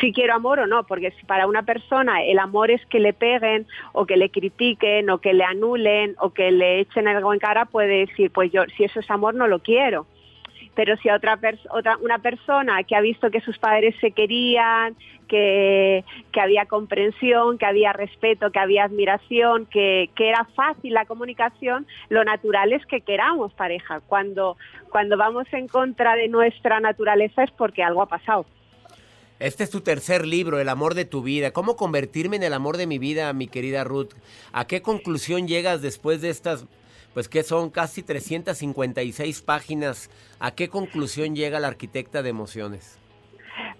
Sí 0.00 0.12
quiero 0.14 0.32
amor 0.32 0.60
o 0.60 0.66
no, 0.66 0.84
porque 0.84 1.10
si 1.10 1.26
para 1.26 1.46
una 1.46 1.62
persona 1.62 2.24
el 2.24 2.38
amor 2.38 2.70
es 2.70 2.84
que 2.86 3.00
le 3.00 3.12
peguen 3.12 3.66
o 3.92 4.06
que 4.06 4.16
le 4.16 4.30
critiquen 4.30 5.10
o 5.10 5.18
que 5.18 5.34
le 5.34 5.44
anulen 5.44 6.14
o 6.18 6.30
que 6.30 6.50
le 6.52 6.80
echen 6.80 7.08
algo 7.08 7.34
en 7.34 7.38
cara, 7.38 7.66
puede 7.66 8.06
decir, 8.06 8.30
pues 8.30 8.50
yo 8.50 8.64
si 8.76 8.84
eso 8.84 9.00
es 9.00 9.10
amor 9.10 9.34
no 9.34 9.46
lo 9.46 9.58
quiero 9.58 10.06
pero 10.74 10.96
si 10.98 11.08
a 11.08 11.16
otra, 11.16 11.38
otra 11.70 11.96
una 11.98 12.18
persona 12.18 12.82
que 12.84 12.96
ha 12.96 13.00
visto 13.00 13.30
que 13.30 13.40
sus 13.40 13.58
padres 13.58 13.94
se 14.00 14.12
querían, 14.12 14.96
que, 15.28 16.04
había 16.40 16.66
comprensión, 16.66 17.56
que 17.56 17.66
había 17.66 17.92
respeto, 17.92 18.50
que 18.50 18.58
había 18.58 18.84
admiración, 18.84 19.66
que, 19.66 20.10
era 20.18 20.46
fácil 20.54 20.92
la 20.92 21.06
comunicación, 21.06 21.86
lo 22.10 22.24
natural 22.24 22.72
es 22.72 22.84
que 22.86 23.00
queramos 23.00 23.52
pareja. 23.54 24.00
Cuando, 24.00 24.56
cuando 24.90 25.16
vamos 25.16 25.46
en 25.52 25.68
contra 25.68 26.16
de 26.16 26.28
nuestra 26.28 26.80
naturaleza 26.80 27.44
es 27.44 27.50
porque 27.52 27.82
algo 27.82 28.02
ha 28.02 28.06
pasado. 28.06 28.44
Este 29.38 29.64
es 29.64 29.70
tu 29.70 29.80
tercer 29.80 30.24
libro, 30.24 30.60
El 30.60 30.68
amor 30.68 30.94
de 30.94 31.04
tu 31.04 31.22
vida. 31.22 31.50
¿Cómo 31.50 31.76
convertirme 31.76 32.36
en 32.36 32.44
el 32.44 32.52
amor 32.52 32.76
de 32.76 32.86
mi 32.86 32.98
vida, 32.98 33.32
mi 33.32 33.48
querida 33.48 33.82
Ruth? 33.82 34.10
¿A 34.52 34.66
qué 34.66 34.82
conclusión 34.82 35.48
llegas 35.48 35.82
después 35.82 36.20
de 36.20 36.30
estas 36.30 36.66
pues 37.14 37.28
que 37.28 37.42
son 37.42 37.70
casi 37.70 38.02
356 38.02 39.42
páginas. 39.42 40.10
¿A 40.40 40.54
qué 40.54 40.68
conclusión 40.68 41.34
llega 41.34 41.60
la 41.60 41.68
arquitecta 41.68 42.22
de 42.22 42.30
emociones? 42.30 42.98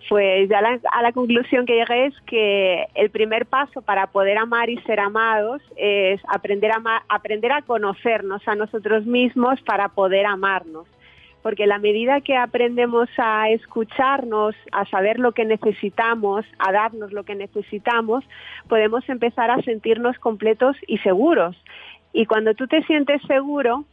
Pues 0.08 0.48
ya 0.50 0.58
a 0.58 1.02
la 1.02 1.12
conclusión 1.12 1.64
que 1.64 1.74
llegué 1.74 2.06
es 2.06 2.14
que 2.26 2.84
el 2.94 3.08
primer 3.08 3.46
paso 3.46 3.80
para 3.80 4.08
poder 4.08 4.36
amar 4.36 4.68
y 4.68 4.76
ser 4.82 5.00
amados 5.00 5.62
es 5.76 6.20
aprender 6.28 6.70
a, 6.72 7.02
aprender 7.08 7.50
a 7.50 7.62
conocernos 7.62 8.46
a 8.46 8.54
nosotros 8.54 9.06
mismos 9.06 9.58
para 9.62 9.88
poder 9.88 10.26
amarnos. 10.26 10.86
Porque 11.42 11.66
la 11.66 11.78
medida 11.78 12.20
que 12.20 12.36
aprendemos 12.36 13.08
a 13.16 13.48
escucharnos, 13.48 14.54
a 14.70 14.84
saber 14.86 15.18
lo 15.18 15.32
que 15.32 15.46
necesitamos, 15.46 16.44
a 16.58 16.72
darnos 16.72 17.12
lo 17.12 17.24
que 17.24 17.34
necesitamos, 17.34 18.22
podemos 18.68 19.08
empezar 19.08 19.50
a 19.50 19.62
sentirnos 19.62 20.18
completos 20.18 20.76
y 20.86 20.98
seguros. 20.98 21.56
Y 22.12 22.26
cuando 22.26 22.54
tú 22.54 22.66
te 22.66 22.82
sientes 22.82 23.22
seguro, 23.22 23.84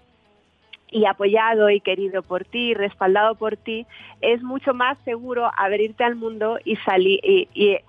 y 0.92 1.06
apoyado 1.06 1.70
y 1.70 1.82
querido 1.82 2.24
por 2.24 2.46
ti, 2.46 2.74
respaldado 2.74 3.36
por 3.36 3.58
ti, 3.58 3.86
es 4.22 4.42
mucho 4.42 4.74
más 4.74 4.98
seguro 5.06 5.50
abrirte 5.56 6.04
al 6.04 6.16
mundo 6.16 6.58
y 6.64 6.76
salir 6.78 7.20
y, 7.24 7.80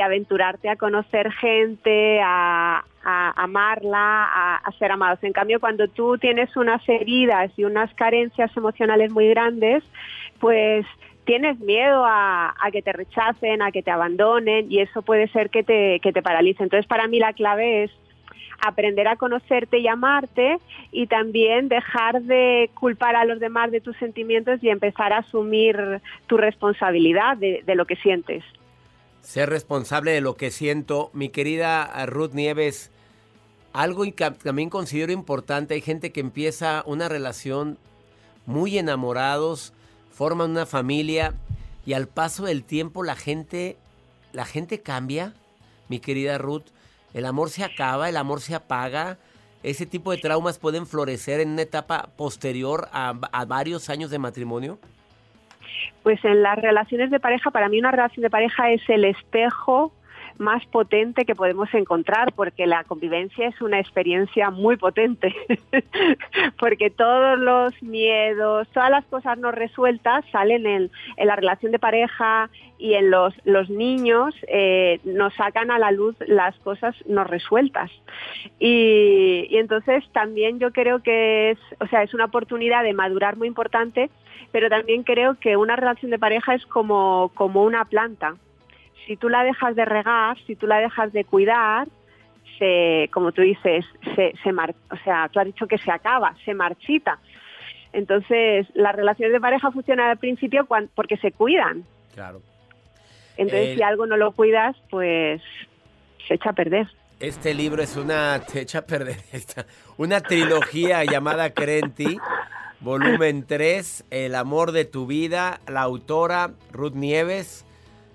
aventurarte 0.00 0.68
a 0.68 0.76
conocer 0.76 1.32
gente, 1.32 2.20
a, 2.22 2.84
amarla, 3.02 4.24
a, 4.24 4.56
a, 4.56 4.72
ser 4.78 4.92
amados. 4.92 5.18
En 5.22 5.32
cambio, 5.32 5.58
cuando 5.58 5.88
tú 5.88 6.16
tienes 6.16 6.56
unas 6.56 6.86
heridas 6.88 7.50
y 7.56 7.64
unas 7.64 7.92
carencias 7.94 8.56
emocionales 8.56 9.10
muy 9.10 9.28
grandes, 9.28 9.82
pues 10.38 10.86
tienes 11.24 11.58
miedo 11.58 12.04
a, 12.06 12.54
que 12.72 12.82
te 12.82 12.92
rechacen, 12.92 13.62
a 13.62 13.72
que 13.72 13.82
te 13.82 13.90
abandonen 13.90 14.70
y 14.70 14.80
eso 14.80 15.02
puede 15.02 15.26
ser 15.28 15.50
que 15.50 15.64
te, 15.64 15.98
que 16.00 16.12
te 16.12 16.22
paralice. 16.22 16.62
Entonces, 16.62 16.86
para 16.86 17.08
mí 17.08 17.18
la 17.18 17.32
clave 17.32 17.84
es 17.84 17.90
aprender 18.60 19.08
a 19.08 19.16
conocerte 19.16 19.78
y 19.78 19.88
amarte 19.88 20.58
y 20.92 21.06
también 21.06 21.68
dejar 21.68 22.22
de 22.22 22.70
culpar 22.74 23.16
a 23.16 23.24
los 23.24 23.40
demás 23.40 23.70
de 23.70 23.80
tus 23.80 23.96
sentimientos 23.96 24.62
y 24.62 24.68
empezar 24.68 25.12
a 25.12 25.18
asumir 25.18 26.00
tu 26.26 26.36
responsabilidad 26.36 27.36
de, 27.36 27.62
lo 27.74 27.86
que 27.86 27.96
sientes. 27.96 28.44
Ser 29.22 29.50
responsable 29.50 30.12
de 30.12 30.20
lo 30.20 30.36
que 30.36 30.50
siento. 30.50 31.10
Mi 31.12 31.28
querida 31.28 32.06
Ruth 32.06 32.32
Nieves, 32.32 32.90
algo 33.72 34.04
que 34.04 34.12
también 34.12 34.70
considero 34.70 35.12
importante, 35.12 35.74
hay 35.74 35.80
gente 35.80 36.10
que 36.10 36.20
empieza 36.20 36.82
una 36.86 37.08
relación 37.08 37.78
muy 38.46 38.78
enamorados, 38.78 39.72
forman 40.10 40.50
una 40.50 40.66
familia 40.66 41.34
y 41.86 41.92
al 41.92 42.08
paso 42.08 42.44
del 42.44 42.64
tiempo 42.64 43.02
la 43.04 43.16
gente, 43.16 43.76
la 44.32 44.44
gente 44.44 44.80
cambia, 44.80 45.34
mi 45.88 46.00
querida 46.00 46.38
Ruth. 46.38 46.66
El 47.14 47.26
amor 47.26 47.50
se 47.50 47.64
acaba, 47.64 48.08
el 48.08 48.16
amor 48.16 48.40
se 48.40 48.54
apaga. 48.54 49.18
¿Ese 49.62 49.84
tipo 49.84 50.10
de 50.10 50.18
traumas 50.18 50.58
pueden 50.58 50.86
florecer 50.86 51.40
en 51.40 51.50
una 51.50 51.62
etapa 51.62 52.08
posterior 52.16 52.88
a, 52.92 53.12
varios 53.46 53.90
años 53.90 54.10
de 54.10 54.18
matrimonio? 54.18 54.78
Pues 56.02 56.24
en 56.24 56.42
las 56.42 56.56
relaciones 56.56 57.10
de 57.10 57.20
pareja, 57.20 57.50
para 57.50 57.68
mí 57.68 57.78
una 57.78 57.90
relación 57.90 58.22
de 58.22 58.30
pareja 58.30 58.70
es 58.70 58.80
el 58.88 59.04
espejo 59.04 59.92
más 60.40 60.64
potente 60.66 61.24
que 61.24 61.34
podemos 61.34 61.72
encontrar, 61.74 62.32
porque 62.32 62.66
la 62.66 62.82
convivencia 62.84 63.46
es 63.46 63.60
una 63.60 63.78
experiencia 63.78 64.50
muy 64.50 64.76
potente, 64.76 65.34
porque 66.58 66.90
todos 66.90 67.38
los 67.38 67.80
miedos, 67.82 68.66
todas 68.72 68.90
las 68.90 69.04
cosas 69.04 69.38
no 69.38 69.52
resueltas 69.52 70.24
salen 70.32 70.66
en, 70.66 70.90
la 71.18 71.36
relación 71.36 71.72
de 71.72 71.78
pareja 71.78 72.48
y 72.78 72.94
en 72.94 73.10
los, 73.10 73.34
los 73.44 73.68
niños 73.68 74.34
eh, 74.48 74.98
nos 75.04 75.34
sacan 75.34 75.70
a 75.70 75.78
la 75.78 75.90
luz 75.90 76.16
las 76.26 76.58
cosas 76.60 76.96
no 77.06 77.24
resueltas. 77.24 77.90
Y, 78.58 79.46
y 79.50 79.58
entonces 79.58 80.02
también 80.12 80.58
yo 80.58 80.72
creo 80.72 81.02
que 81.02 81.50
es, 81.50 81.58
o 81.80 81.86
sea, 81.86 82.02
es 82.02 82.14
una 82.14 82.24
oportunidad 82.24 82.82
de 82.82 82.94
madurar 82.94 83.36
muy 83.36 83.46
importante, 83.46 84.10
pero 84.52 84.70
también 84.70 85.02
creo 85.02 85.38
que 85.38 85.58
una 85.58 85.76
relación 85.76 86.10
de 86.10 86.18
pareja 86.18 86.54
es 86.54 86.64
como, 86.66 87.30
como 87.34 87.62
una 87.62 87.84
planta 87.84 88.36
si 89.10 89.16
tú 89.16 89.28
la 89.28 89.42
dejas 89.42 89.74
de 89.74 89.84
regar, 89.84 90.38
si 90.46 90.54
tú 90.54 90.68
la 90.68 90.78
dejas 90.78 91.12
de 91.12 91.24
cuidar, 91.24 91.88
se, 92.60 93.10
como 93.12 93.32
tú 93.32 93.42
dices, 93.42 93.84
se, 94.14 94.34
se 94.40 94.50
o 94.50 94.96
sea, 95.02 95.28
tú 95.32 95.40
has 95.40 95.46
dicho 95.46 95.66
que 95.66 95.78
se 95.78 95.90
acaba, 95.90 96.36
se 96.44 96.54
marchita. 96.54 97.18
Entonces, 97.92 98.68
las 98.72 98.94
relaciones 98.94 99.32
de 99.32 99.40
pareja 99.40 99.72
funcionan 99.72 100.10
al 100.10 100.18
principio 100.18 100.64
porque 100.94 101.16
se 101.16 101.32
cuidan. 101.32 101.82
Claro. 102.14 102.40
Entonces, 103.36 103.74
si 103.74 103.82
algo 103.82 104.06
no 104.06 104.16
lo 104.16 104.30
cuidas, 104.30 104.76
pues 104.90 105.42
se 106.28 106.34
echa 106.34 106.50
a 106.50 106.52
perder. 106.52 106.86
Este 107.18 107.52
libro 107.52 107.82
es 107.82 107.96
una, 107.96 108.40
te 108.46 108.60
echa 108.60 108.78
a 108.78 108.86
perder, 108.86 109.16
esta, 109.32 109.66
una 109.96 110.20
trilogía 110.20 111.02
llamada 111.02 111.50
Crenti, 111.50 112.16
volumen 112.78 113.44
3, 113.44 114.04
El 114.10 114.36
amor 114.36 114.70
de 114.70 114.84
tu 114.84 115.08
vida, 115.08 115.58
la 115.66 115.80
autora 115.80 116.52
Ruth 116.70 116.94
Nieves. 116.94 117.66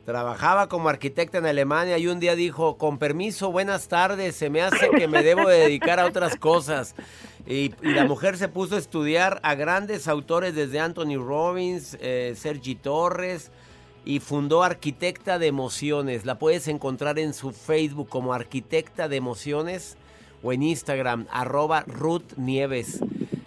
Trabajaba 0.06 0.70
como 0.70 0.88
arquitecta 0.88 1.40
en 1.40 1.48
Alemania 1.48 1.98
y 1.98 2.06
un 2.06 2.20
día 2.20 2.36
dijo, 2.36 2.78
con 2.78 3.00
permiso, 3.00 3.52
buenas 3.52 3.88
tardes, 3.88 4.36
se 4.36 4.52
me 4.52 4.62
hace 4.62 4.92
que 4.92 5.08
me 5.08 5.24
debo 5.24 5.50
dedicar 5.50 6.00
a 6.00 6.06
otras 6.06 6.36
cosas. 6.36 6.94
Y, 7.48 7.72
la 7.82 8.06
mujer 8.06 8.38
se 8.38 8.48
puso 8.48 8.76
a 8.76 8.78
estudiar 8.78 9.40
a 9.42 9.56
grandes 9.56 10.08
autores 10.08 10.54
desde 10.54 10.80
Anthony 10.80 11.18
Robbins, 11.18 11.98
eh, 12.02 12.36
Sergi 12.38 12.76
Torres 12.76 13.52
y 14.06 14.20
fundó 14.20 14.62
Arquitecta 14.62 15.40
de 15.40 15.48
Emociones. 15.48 16.24
La 16.24 16.38
puedes 16.38 16.68
encontrar 16.68 17.18
en 17.18 17.34
su 17.34 17.52
Facebook 17.52 18.08
como 18.08 18.32
Arquitecta 18.32 19.08
de 19.08 19.16
Emociones 19.16 19.98
o 20.44 20.54
en 20.54 20.62
Instagram, 20.62 21.26
arroba 21.32 21.84
Ruth 21.88 22.34
Nieves. 22.38 23.00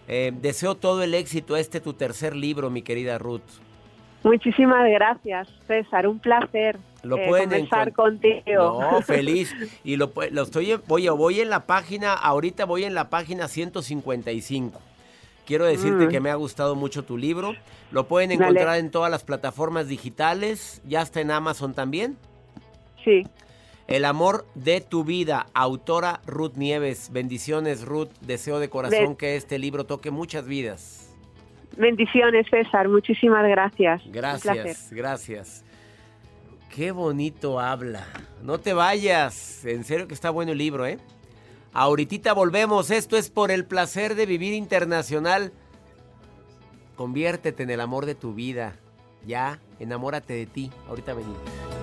Eh, 0.09 0.33
deseo 0.41 0.75
todo 0.75 1.05
el 1.05 1.15
éxito 1.15 1.55
a 1.55 1.61
este 1.61 1.81
tu 1.81 1.93
tercer 1.93 2.35
libro, 2.35 2.69
mi 2.69 2.83
querida 2.83 3.17
Ruth. 3.17 3.68
Muchísimas 4.23 4.89
gracias, 4.91 5.49
César. 5.67 6.07
Un 6.07 6.19
placer 6.19 6.79
lo 7.03 7.17
eh, 7.17 7.27
pueden 7.29 7.51
conversar 7.51 7.93
contigo. 7.93 8.81
No, 8.81 9.03
feliz. 9.03 9.55
Y 9.85 9.97
lo, 9.97 10.13
lo 10.31 10.43
estoy, 10.43 10.75
voy, 10.87 11.09
voy 11.09 11.41
en 11.41 11.51
la 11.51 11.67
página, 11.67 12.15
ahorita 12.15 12.65
voy 12.65 12.85
en 12.85 12.95
la 12.95 13.11
página 13.11 13.49
155. 13.49 14.81
Quiero 15.47 15.65
decirte 15.65 16.07
mm. 16.07 16.09
que 16.11 16.21
me 16.21 16.31
ha 16.31 16.35
gustado 16.35 16.75
mucho 16.75 17.05
tu 17.05 17.17
libro. 17.17 17.55
Lo 17.91 18.07
pueden 18.07 18.33
encontrar 18.33 18.79
en 18.79 18.91
todas 18.91 19.11
las 19.11 19.25
plataformas 19.25 19.89
digitales. 19.89 20.83
Ya 20.85 21.01
está 21.01 21.23
en 21.23 21.31
Amazon 21.31 21.73
también. 21.73 22.19
Sí. 23.03 23.25
El 23.87 24.05
amor 24.05 24.45
de 24.55 24.83
tu 24.83 25.05
vida, 25.05 25.47
autora 25.55 26.21
Ruth 26.27 26.57
Nieves. 26.57 27.11
Bendiciones, 27.11 27.83
Ruth. 27.83 28.11
Deseo 28.21 28.59
de 28.59 28.69
corazón 28.69 29.17
que 29.17 29.37
este 29.37 29.59
libro 29.59 29.87
toque 29.87 30.11
muchas 30.11 30.45
vidas. 30.45 31.08
Bendiciones, 31.77 32.47
César. 32.51 32.89
Muchísimas 32.89 33.47
gracias. 33.49 34.03
Gracias, 34.07 34.91
gracias. 34.93 35.65
Qué 36.75 36.93
bonito 36.93 37.61
habla. 37.61 38.07
No 38.43 38.59
te 38.59 38.73
vayas. 38.73 39.65
En 39.65 39.85
serio 39.85 40.07
que 40.09 40.15
está 40.15 40.31
bueno 40.31 40.53
el 40.53 40.59
libro, 40.59 40.87
¿eh? 40.87 40.99
Ahorita 41.73 42.33
volvemos. 42.33 42.91
Esto 42.91 43.17
es 43.17 43.31
por 43.31 43.51
el 43.51 43.65
placer 43.65 44.15
de 44.15 44.27
vivir 44.27 44.55
internacional. 44.55 45.53
Conviértete 46.97 47.63
en 47.63 47.71
el 47.71 47.81
amor 47.81 48.07
de 48.07 48.15
tu 48.15 48.35
vida. 48.35 48.77
Ya, 49.27 49.61
enamórate 49.79 50.35
de 50.35 50.47
ti. 50.47 50.71
Ahorita 50.89 51.15
venimos. 51.15 51.78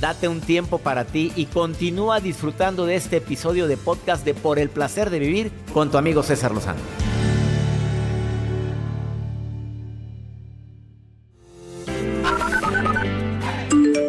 Date 0.00 0.28
un 0.28 0.40
tiempo 0.40 0.78
para 0.78 1.04
ti 1.04 1.32
y 1.34 1.46
continúa 1.46 2.20
disfrutando 2.20 2.86
de 2.86 2.94
este 2.94 3.16
episodio 3.16 3.66
de 3.66 3.76
podcast 3.76 4.24
de 4.24 4.32
Por 4.32 4.60
el 4.60 4.68
placer 4.68 5.10
de 5.10 5.18
vivir 5.18 5.50
con 5.72 5.90
tu 5.90 5.98
amigo 5.98 6.22
César 6.22 6.52
Lozano. 6.52 6.78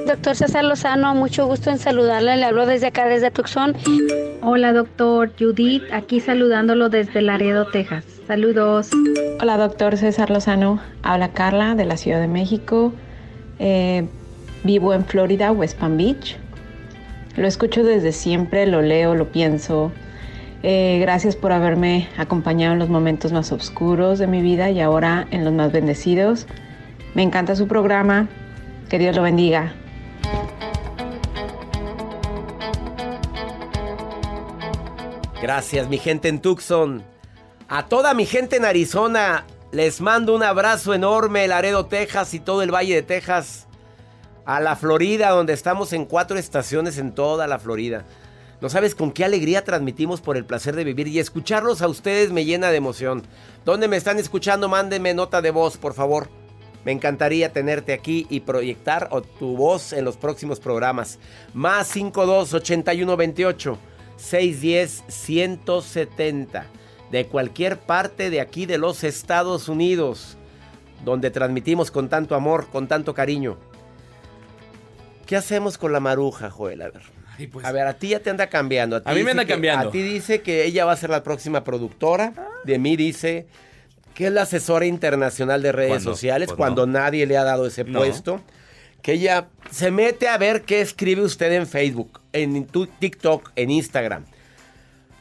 Doctor 0.05 0.35
César 0.35 0.63
Lozano, 0.63 1.15
mucho 1.15 1.47
gusto 1.47 1.71
en 1.71 1.79
saludarle. 1.79 2.37
Le 2.37 2.45
hablo 2.45 2.67
desde 2.67 2.87
acá, 2.87 3.07
desde 3.07 3.31
Tucson. 3.31 3.75
Hola, 4.43 4.73
doctor 4.73 5.31
Judith, 5.39 5.83
aquí 5.91 6.19
saludándolo 6.19 6.89
desde 6.89 7.21
Laredo, 7.23 7.65
Texas. 7.65 8.05
Saludos. 8.27 8.91
Hola, 9.41 9.57
doctor 9.57 9.97
César 9.97 10.29
Lozano. 10.29 10.79
Habla 11.01 11.29
Carla 11.29 11.73
de 11.73 11.85
la 11.85 11.97
Ciudad 11.97 12.21
de 12.21 12.27
México. 12.27 12.93
Eh, 13.57 14.07
Vivo 14.63 14.93
en 14.93 15.05
Florida, 15.05 15.51
West 15.51 15.79
Palm 15.79 15.97
Beach. 15.97 16.37
Lo 17.37 17.47
escucho 17.47 17.83
desde 17.83 18.11
siempre, 18.11 18.65
lo 18.65 18.81
leo, 18.81 19.15
lo 19.15 19.31
pienso. 19.31 19.91
Eh, 20.61 20.97
gracias 20.99 21.37
por 21.37 21.53
haberme 21.53 22.09
acompañado 22.17 22.73
en 22.73 22.79
los 22.79 22.89
momentos 22.89 23.31
más 23.31 23.53
oscuros 23.53 24.19
de 24.19 24.27
mi 24.27 24.41
vida 24.41 24.69
y 24.69 24.81
ahora 24.81 25.25
en 25.31 25.45
los 25.45 25.53
más 25.53 25.71
bendecidos. 25.71 26.47
Me 27.13 27.23
encanta 27.23 27.55
su 27.55 27.67
programa. 27.67 28.27
Que 28.89 28.99
Dios 28.99 29.15
lo 29.15 29.21
bendiga. 29.21 29.73
Gracias, 35.41 35.87
mi 35.87 35.99
gente 35.99 36.27
en 36.27 36.41
Tucson. 36.41 37.03
A 37.69 37.85
toda 37.85 38.13
mi 38.13 38.25
gente 38.25 38.57
en 38.57 38.65
Arizona, 38.65 39.45
les 39.71 40.01
mando 40.01 40.35
un 40.35 40.43
abrazo 40.43 40.93
enorme, 40.93 41.47
Laredo, 41.47 41.85
Texas 41.85 42.33
y 42.33 42.39
todo 42.39 42.63
el 42.63 42.73
Valle 42.73 42.95
de 42.95 43.03
Texas 43.03 43.68
a 44.49 44.59
la 44.59 44.75
Florida, 44.75 45.29
donde 45.29 45.53
estamos 45.53 45.93
en 45.93 46.05
cuatro 46.05 46.35
estaciones 46.35 46.97
en 46.97 47.11
toda 47.11 47.45
la 47.45 47.59
Florida. 47.59 48.03
No 48.61 48.69
sabes 48.69 48.95
con 48.95 49.11
qué 49.11 49.23
alegría 49.23 49.63
transmitimos 49.63 50.21
por 50.21 50.37
el 50.37 50.45
placer 50.45 50.75
de 50.75 50.83
vivir 50.83 51.07
y 51.07 51.19
escucharlos 51.19 51.83
a 51.83 51.87
ustedes 51.87 52.31
me 52.31 52.45
llena 52.45 52.71
de 52.71 52.77
emoción. 52.77 53.21
¿Dónde 53.63 53.87
me 53.87 53.95
están 53.95 54.17
escuchando? 54.17 54.67
Mándenme 54.67 55.13
nota 55.13 55.43
de 55.43 55.51
voz, 55.51 55.77
por 55.77 55.93
favor. 55.93 56.29
Me 56.83 56.91
encantaría 56.91 57.53
tenerte 57.53 57.93
aquí 57.93 58.25
y 58.31 58.39
proyectar 58.39 59.07
tu 59.37 59.55
voz 59.55 59.93
en 59.93 60.03
los 60.03 60.17
próximos 60.17 60.59
programas. 60.59 61.19
Más 61.53 61.87
52 61.89 62.51
81 62.55 63.17
28 63.17 63.77
610 64.17 65.03
170 65.07 66.65
de 67.11 67.27
cualquier 67.27 67.77
parte 67.77 68.31
de 68.31 68.41
aquí 68.41 68.65
de 68.65 68.79
los 68.79 69.03
Estados 69.03 69.69
Unidos, 69.69 70.37
donde 71.05 71.29
transmitimos 71.29 71.91
con 71.91 72.09
tanto 72.09 72.33
amor, 72.33 72.65
con 72.71 72.87
tanto 72.87 73.13
cariño. 73.13 73.68
¿Qué 75.29 75.35
hacemos 75.35 75.77
con 75.77 75.91
la 75.93 75.99
maruja, 75.99 76.49
Joel? 76.49 76.81
A 76.81 76.89
ver. 76.89 77.03
pues- 77.51 77.63
a 77.63 77.71
ver, 77.71 77.85
a 77.85 77.93
ti 77.93 78.07
ya 78.07 78.19
te 78.19 78.31
anda 78.31 78.47
cambiando. 78.47 78.99
A 79.05 79.13
mí 79.13 79.21
me 79.23 79.29
anda 79.29 79.45
que- 79.45 79.53
cambiando. 79.53 79.89
A 79.89 79.91
ti 79.91 80.01
dice 80.01 80.41
que 80.41 80.65
ella 80.65 80.85
va 80.85 80.93
a 80.93 80.95
ser 80.97 81.11
la 81.11 81.21
próxima 81.21 81.63
productora. 81.63 82.33
De 82.63 82.79
mí 82.79 82.95
dice 82.97 83.45
que 84.15 84.25
es 84.25 84.33
la 84.33 84.41
asesora 84.41 84.87
internacional 84.87 85.61
de 85.61 85.71
redes 85.71 85.89
¿Cuándo? 85.91 86.11
sociales 86.13 86.47
Pues 86.47 86.57
cuando 86.57 86.87
no. 86.87 86.93
nadie 86.93 87.27
le 87.27 87.37
ha 87.37 87.43
dado 87.43 87.67
ese 87.67 87.83
No. 87.83 87.99
puesto. 87.99 88.41
Que 89.03 89.11
ella 89.13 89.49
se 89.69 89.91
mete 89.91 90.27
a 90.27 90.37
ver 90.39 90.63
qué 90.63 90.81
escribe 90.81 91.21
usted 91.21 91.51
en 91.51 91.67
Facebook, 91.67 92.19
en 92.33 92.65
TikTok, 92.99 93.51
en 93.55 93.69
Instagram. 93.69 94.25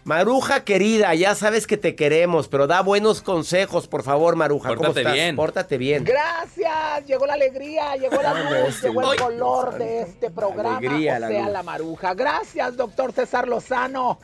Maruja 0.08 0.64
querida, 0.64 1.14
ya 1.14 1.34
sabes 1.34 1.66
que 1.66 1.76
te 1.76 1.94
queremos, 1.94 2.48
pero 2.48 2.66
da 2.66 2.80
buenos 2.80 3.20
consejos, 3.20 3.86
por 3.86 4.02
favor, 4.02 4.36
Maruja. 4.36 4.70
¿Cómo 4.70 4.80
Pórtate 4.80 5.00
estás? 5.00 5.12
bien. 5.12 5.36
Pórtate 5.36 5.76
bien. 5.76 6.04
Gracias, 6.04 7.04
llegó 7.06 7.26
la 7.26 7.34
alegría, 7.34 7.94
llegó 7.94 8.22
la 8.22 8.32
Hombre, 8.32 8.62
luz, 8.62 8.76
este 8.76 8.88
llegó 8.88 9.12
el 9.12 9.20
color 9.20 9.76
de 9.76 10.00
este 10.00 10.30
programa, 10.30 10.78
Alegría, 10.78 11.16
o 11.16 11.18
la 11.18 11.28
sea, 11.28 11.48
la 11.50 11.62
maruja. 11.62 12.14
Gracias, 12.14 12.74
doctor 12.78 13.12
César 13.12 13.46
Lozano. 13.48 14.18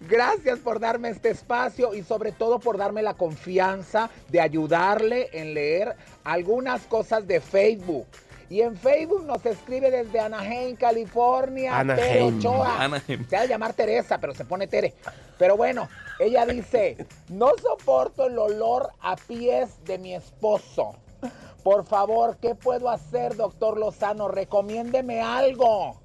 Gracias 0.00 0.58
por 0.58 0.78
darme 0.78 1.08
este 1.08 1.30
espacio 1.30 1.94
y 1.94 2.02
sobre 2.02 2.32
todo 2.32 2.58
por 2.58 2.76
darme 2.76 3.00
la 3.00 3.14
confianza 3.14 4.10
de 4.28 4.42
ayudarle 4.42 5.30
en 5.32 5.54
leer 5.54 5.96
algunas 6.22 6.82
cosas 6.82 7.26
de 7.26 7.40
Facebook. 7.40 8.06
Y 8.50 8.62
en 8.62 8.76
Facebook 8.76 9.24
nos 9.24 9.46
escribe 9.46 9.92
desde 9.92 10.18
Anaheim, 10.18 10.74
California, 10.74 11.70
Tere 11.70 11.92
Anaheim. 11.92 12.38
Ochoa. 12.38 12.84
Anaheim. 12.84 13.24
Se 13.28 13.36
ha 13.36 13.42
de 13.42 13.48
llamar 13.48 13.74
Teresa, 13.74 14.18
pero 14.18 14.34
se 14.34 14.44
pone 14.44 14.66
Tere. 14.66 14.92
Pero 15.38 15.56
bueno, 15.56 15.88
ella 16.18 16.44
dice, 16.44 16.96
no 17.28 17.52
soporto 17.62 18.26
el 18.26 18.36
olor 18.36 18.90
a 19.00 19.14
pies 19.14 19.82
de 19.84 19.98
mi 19.98 20.16
esposo. 20.16 20.96
Por 21.62 21.86
favor, 21.86 22.38
¿qué 22.38 22.56
puedo 22.56 22.90
hacer, 22.90 23.36
doctor 23.36 23.78
Lozano? 23.78 24.26
Recomiéndeme 24.26 25.20
algo. 25.22 26.00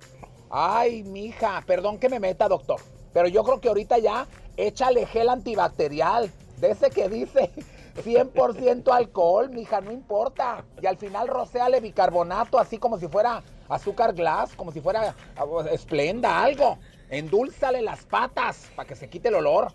Ay, 0.51 1.01
mija, 1.01 1.63
perdón 1.65 1.97
que 1.97 2.09
me 2.09 2.19
meta, 2.19 2.47
doctor. 2.47 2.79
Pero 3.11 3.27
yo 3.27 3.43
creo 3.43 3.59
que 3.59 3.69
ahorita 3.69 3.97
ya 3.97 4.27
échale 4.55 5.07
gel 5.07 5.29
antibacterial. 5.29 6.31
De 6.59 6.71
ese 6.71 6.91
que 6.91 7.09
dice 7.09 7.49
100% 7.95 8.93
alcohol, 8.93 9.49
mija, 9.49 9.81
no 9.81 9.91
importa. 9.91 10.65
Y 10.81 10.85
al 10.85 10.97
final 10.97 11.27
rocéale 11.27 11.79
bicarbonato, 11.79 12.59
así 12.59 12.77
como 12.77 12.97
si 12.99 13.07
fuera 13.07 13.43
azúcar 13.69 14.13
glass, 14.13 14.53
como 14.55 14.71
si 14.71 14.81
fuera 14.81 15.15
ah, 15.37 15.45
esplenda, 15.71 16.43
algo. 16.43 16.77
Endúlzale 17.09 17.81
las 17.81 18.05
patas 18.05 18.69
para 18.75 18.87
que 18.87 18.95
se 18.95 19.09
quite 19.09 19.29
el 19.29 19.35
olor. 19.35 19.71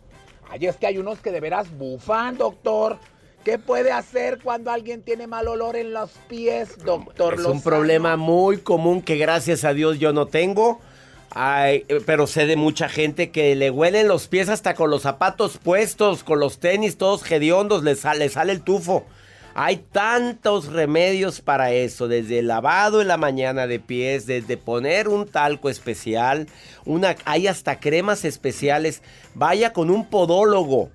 Ay, 0.50 0.66
es 0.66 0.76
que 0.76 0.86
hay 0.86 0.98
unos 0.98 1.20
que 1.20 1.30
de 1.30 1.40
veras 1.40 1.76
bufan, 1.76 2.36
doctor. 2.36 2.98
¿Qué 3.44 3.58
puede 3.58 3.90
hacer 3.90 4.40
cuando 4.42 4.70
alguien 4.70 5.02
tiene 5.02 5.26
mal 5.26 5.48
olor 5.48 5.76
en 5.76 5.94
los 5.94 6.10
pies, 6.28 6.76
doctor? 6.84 7.34
Es 7.34 7.44
un 7.46 7.62
problema 7.62 8.18
muy 8.18 8.58
común 8.58 9.00
que 9.00 9.16
gracias 9.16 9.64
a 9.64 9.72
Dios 9.72 9.98
yo 9.98 10.12
no 10.12 10.26
tengo. 10.26 10.80
Ay, 11.32 11.84
eh, 11.88 12.00
pero 12.04 12.26
sé 12.26 12.46
de 12.46 12.56
mucha 12.56 12.88
gente 12.88 13.30
que 13.30 13.54
le 13.54 13.70
huelen 13.70 14.08
los 14.08 14.26
pies 14.26 14.48
hasta 14.48 14.74
con 14.74 14.90
los 14.90 15.02
zapatos 15.02 15.58
puestos, 15.58 16.24
con 16.24 16.40
los 16.40 16.58
tenis 16.58 16.96
todos 16.98 17.30
hediondos, 17.30 17.84
le 17.84 17.94
sale, 17.94 18.28
sale 18.28 18.52
el 18.52 18.62
tufo. 18.62 19.06
Hay 19.54 19.78
tantos 19.92 20.66
remedios 20.72 21.40
para 21.40 21.72
eso, 21.72 22.06
desde 22.08 22.38
el 22.38 22.46
lavado 22.46 23.00
en 23.02 23.08
la 23.08 23.16
mañana 23.16 23.66
de 23.66 23.80
pies, 23.80 24.26
desde 24.26 24.56
poner 24.56 25.08
un 25.08 25.26
talco 25.26 25.68
especial, 25.68 26.46
una, 26.84 27.16
hay 27.24 27.46
hasta 27.48 27.80
cremas 27.80 28.24
especiales. 28.24 29.02
Vaya 29.34 29.72
con 29.72 29.90
un 29.90 30.08
podólogo, 30.08 30.90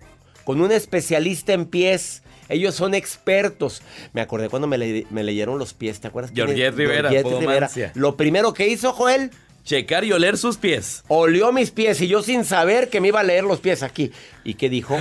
con 0.46 0.62
un 0.62 0.72
especialista 0.72 1.54
en 1.54 1.66
pies. 1.66 2.24
Ellos 2.48 2.76
son 2.76 2.94
expertos. 2.94 3.82
Me 4.14 4.22
acordé 4.22 4.50
cuando 4.50 4.68
me, 4.68 4.78
le- 4.78 5.08
me 5.10 5.24
leyeron 5.24 5.58
los 5.60 5.74
pies, 5.74 6.00
¿te 6.00 6.08
acuerdas? 6.08 6.32
Georgette 6.34 6.76
Rivera, 6.76 7.10
Georgette 7.10 7.24
Podomancia. 7.46 7.92
Lo 7.96 8.16
primero 8.18 8.54
que 8.54 8.68
hizo, 8.68 8.94
Joel, 8.94 9.32
Checar 9.66 10.06
y 10.06 10.12
oler 10.14 10.38
sus 10.38 10.58
pies. 10.58 11.04
olió 11.08 11.52
mis 11.52 11.72
pies 11.72 12.00
y 12.02 12.08
yo 12.08 12.22
sin 12.22 12.46
saber 12.46 12.90
que 12.90 13.02
me 13.02 13.08
iba 13.10 13.20
a 13.20 13.24
leer 13.24 13.44
los 13.44 13.60
pies 13.60 13.84
aquí. 13.84 14.12
¿Y 14.44 14.54
qué 14.54 14.70
dijo? 14.70 14.98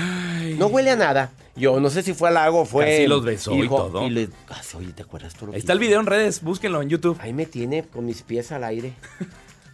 No 0.58 0.66
huele 0.68 0.90
a 0.90 0.96
nada. 0.96 1.32
Yo 1.54 1.78
no 1.78 1.88
sé 1.90 2.02
si 2.02 2.14
fue 2.14 2.30
halago 2.30 2.62
o 2.62 2.64
fue... 2.64 2.84
Casi 2.86 3.06
los 3.06 3.22
besó 3.24 3.54
y 3.54 3.68
todo. 3.68 4.04
Y 4.06 4.10
le, 4.10 4.28
ah, 4.48 4.60
oye, 4.76 4.92
¿te 4.92 5.02
acuerdas 5.02 5.34
tú 5.34 5.46
lo 5.46 5.52
que 5.52 5.56
Ahí 5.56 5.60
está 5.60 5.72
el 5.74 5.78
video 5.78 6.00
en 6.00 6.06
redes, 6.06 6.42
búsquenlo 6.42 6.82
en 6.82 6.88
YouTube. 6.88 7.16
Ahí 7.20 7.32
me 7.32 7.46
tiene 7.46 7.84
con 7.84 8.06
mis 8.06 8.22
pies 8.22 8.50
al 8.50 8.64
aire. 8.64 8.94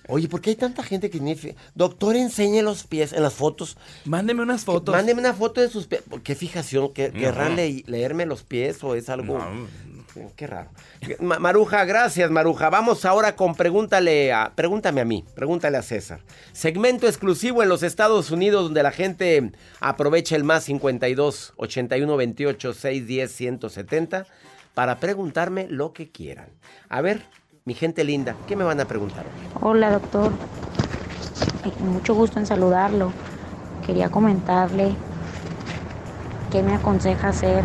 Oye, 0.08 0.28
¿por 0.28 0.40
qué 0.40 0.50
hay 0.50 0.56
tanta 0.56 0.82
gente 0.82 1.08
que 1.08 1.36
fi- 1.36 1.54
Doctor, 1.76 2.16
enseñe 2.16 2.60
los 2.62 2.82
pies 2.84 3.12
en 3.12 3.22
las 3.22 3.32
fotos. 3.34 3.76
Mándeme 4.04 4.42
unas 4.42 4.64
fotos. 4.64 4.92
Mándeme 4.92 5.20
una 5.20 5.34
foto 5.34 5.60
de 5.60 5.68
sus 5.70 5.86
pies. 5.86 6.02
¿Qué 6.24 6.34
fijación? 6.34 6.92
¿Qué, 6.92 7.12
No. 7.14 7.20
¿Querrán 7.20 7.54
le- 7.56 7.84
leerme 7.86 8.26
los 8.26 8.42
pies 8.42 8.82
o 8.82 8.94
es 8.96 9.08
algo...? 9.08 9.38
Qué 10.36 10.46
raro. 10.46 10.70
Ma- 11.20 11.38
Maruja, 11.38 11.84
gracias, 11.84 12.30
Maruja. 12.30 12.68
Vamos 12.68 13.04
ahora 13.04 13.36
con 13.36 13.54
pregúntale 13.54 14.32
a, 14.32 14.52
pregúntame 14.54 15.00
a 15.00 15.04
mí, 15.04 15.24
pregúntale 15.34 15.76
a 15.78 15.82
César. 15.82 16.20
Segmento 16.52 17.06
exclusivo 17.06 17.62
en 17.62 17.68
los 17.68 17.82
Estados 17.84 18.30
Unidos 18.32 18.64
donde 18.64 18.82
la 18.82 18.90
gente 18.90 19.52
aprovecha 19.80 20.34
el 20.34 20.42
más 20.44 20.64
52 20.64 21.52
81 21.56 22.16
28 22.16 22.72
610 22.74 23.30
170 23.32 24.26
para 24.74 24.96
preguntarme 24.98 25.66
lo 25.68 25.92
que 25.92 26.10
quieran. 26.10 26.48
A 26.88 27.00
ver, 27.02 27.22
mi 27.64 27.74
gente 27.74 28.02
linda, 28.02 28.34
¿qué 28.48 28.56
me 28.56 28.64
van 28.64 28.80
a 28.80 28.86
preguntar? 28.86 29.24
Hola 29.60 29.90
doctor, 29.92 30.32
Eh, 31.64 31.72
mucho 31.84 32.14
gusto 32.14 32.38
en 32.40 32.46
saludarlo. 32.46 33.12
Quería 33.86 34.08
comentarle 34.10 34.94
qué 36.50 36.62
me 36.62 36.74
aconseja 36.74 37.28
hacer. 37.28 37.62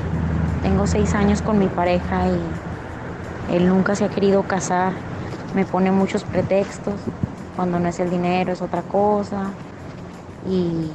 Tengo 0.65 0.87
seis 0.87 1.13
años 1.13 1.43
con 1.43 1.59
mi 1.59 1.67
pareja 1.67 2.27
y 2.27 3.55
él 3.55 3.69
nunca 3.69 3.95
se 3.95 4.03
ha 4.03 4.09
querido 4.09 4.41
casar. 4.47 4.93
Me 5.53 5.63
pone 5.63 5.91
muchos 5.91 6.23
pretextos. 6.23 6.95
Cuando 7.55 7.79
no 7.79 7.87
es 7.87 7.99
el 7.99 8.09
dinero 8.09 8.51
es 8.51 8.63
otra 8.63 8.81
cosa. 8.81 9.51
Y 10.49 10.89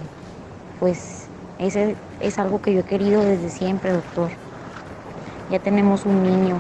pues 0.81 1.29
ese 1.61 1.95
es 2.19 2.39
algo 2.41 2.61
que 2.61 2.75
yo 2.75 2.81
he 2.81 2.83
querido 2.83 3.23
desde 3.23 3.49
siempre, 3.49 3.93
doctor. 3.93 4.31
Ya 5.53 5.61
tenemos 5.61 6.05
un 6.05 6.25
niño 6.25 6.57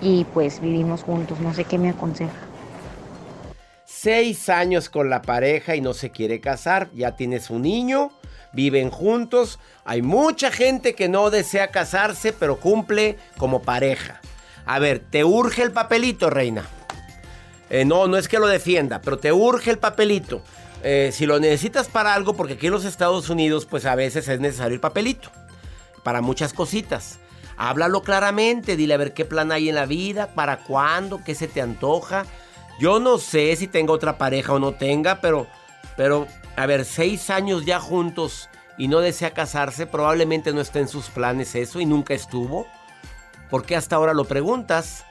y 0.00 0.26
pues 0.26 0.60
vivimos 0.60 1.02
juntos. 1.02 1.40
No 1.40 1.52
sé 1.54 1.64
qué 1.64 1.76
me 1.76 1.88
aconseja. 1.88 2.30
Seis 3.84 4.48
años 4.48 4.88
con 4.88 5.10
la 5.10 5.22
pareja 5.22 5.74
y 5.74 5.80
no 5.80 5.92
se 5.92 6.10
quiere 6.10 6.40
casar. 6.40 6.88
Ya 6.94 7.16
tienes 7.16 7.50
un 7.50 7.62
niño, 7.62 8.12
viven 8.56 8.90
juntos. 8.90 9.60
Hay 9.84 10.02
mucha 10.02 10.50
gente 10.50 10.96
que 10.96 11.08
no 11.08 11.30
desea 11.30 11.68
casarse, 11.68 12.32
pero 12.32 12.58
cumple 12.58 13.16
como 13.38 13.62
pareja. 13.62 14.20
A 14.64 14.80
ver, 14.80 14.98
¿te 14.98 15.22
urge 15.22 15.62
el 15.62 15.70
papelito, 15.70 16.28
reina? 16.28 16.66
Eh, 17.70 17.84
no, 17.84 18.08
no 18.08 18.16
es 18.16 18.26
que 18.26 18.40
lo 18.40 18.48
defienda, 18.48 19.00
pero 19.00 19.18
te 19.18 19.32
urge 19.32 19.70
el 19.70 19.78
papelito. 19.78 20.42
Eh, 20.82 21.10
si 21.12 21.26
lo 21.26 21.38
necesitas 21.38 21.88
para 21.88 22.14
algo, 22.14 22.34
porque 22.34 22.54
aquí 22.54 22.66
en 22.66 22.72
los 22.72 22.84
Estados 22.84 23.28
Unidos, 23.30 23.66
pues 23.66 23.86
a 23.86 23.94
veces 23.94 24.26
es 24.26 24.40
necesario 24.40 24.74
el 24.74 24.80
papelito. 24.80 25.30
Para 26.02 26.20
muchas 26.20 26.52
cositas. 26.52 27.18
Háblalo 27.56 28.02
claramente, 28.02 28.76
dile 28.76 28.94
a 28.94 28.98
ver 28.98 29.14
qué 29.14 29.24
plan 29.24 29.52
hay 29.52 29.68
en 29.68 29.76
la 29.76 29.86
vida, 29.86 30.34
para 30.34 30.58
cuándo, 30.64 31.22
qué 31.24 31.34
se 31.34 31.48
te 31.48 31.60
antoja. 31.60 32.26
Yo 32.78 33.00
no 33.00 33.18
sé 33.18 33.54
si 33.56 33.66
tenga 33.66 33.92
otra 33.92 34.18
pareja 34.18 34.52
o 34.52 34.58
no 34.58 34.72
tenga, 34.72 35.20
pero, 35.20 35.46
pero, 35.96 36.26
a 36.56 36.66
ver, 36.66 36.84
seis 36.84 37.30
años 37.30 37.64
ya 37.64 37.80
juntos 37.80 38.48
y 38.78 38.88
no 38.88 39.00
desea 39.00 39.32
casarse, 39.32 39.86
probablemente 39.86 40.52
no 40.52 40.60
esté 40.60 40.80
en 40.80 40.88
sus 40.88 41.08
planes 41.08 41.54
eso 41.54 41.80
y 41.80 41.86
nunca 41.86 42.14
estuvo. 42.14 42.66
¿Por 43.50 43.64
qué 43.64 43.76
hasta 43.76 43.96
ahora 43.96 44.12
lo 44.12 44.24
preguntas? 44.24 45.04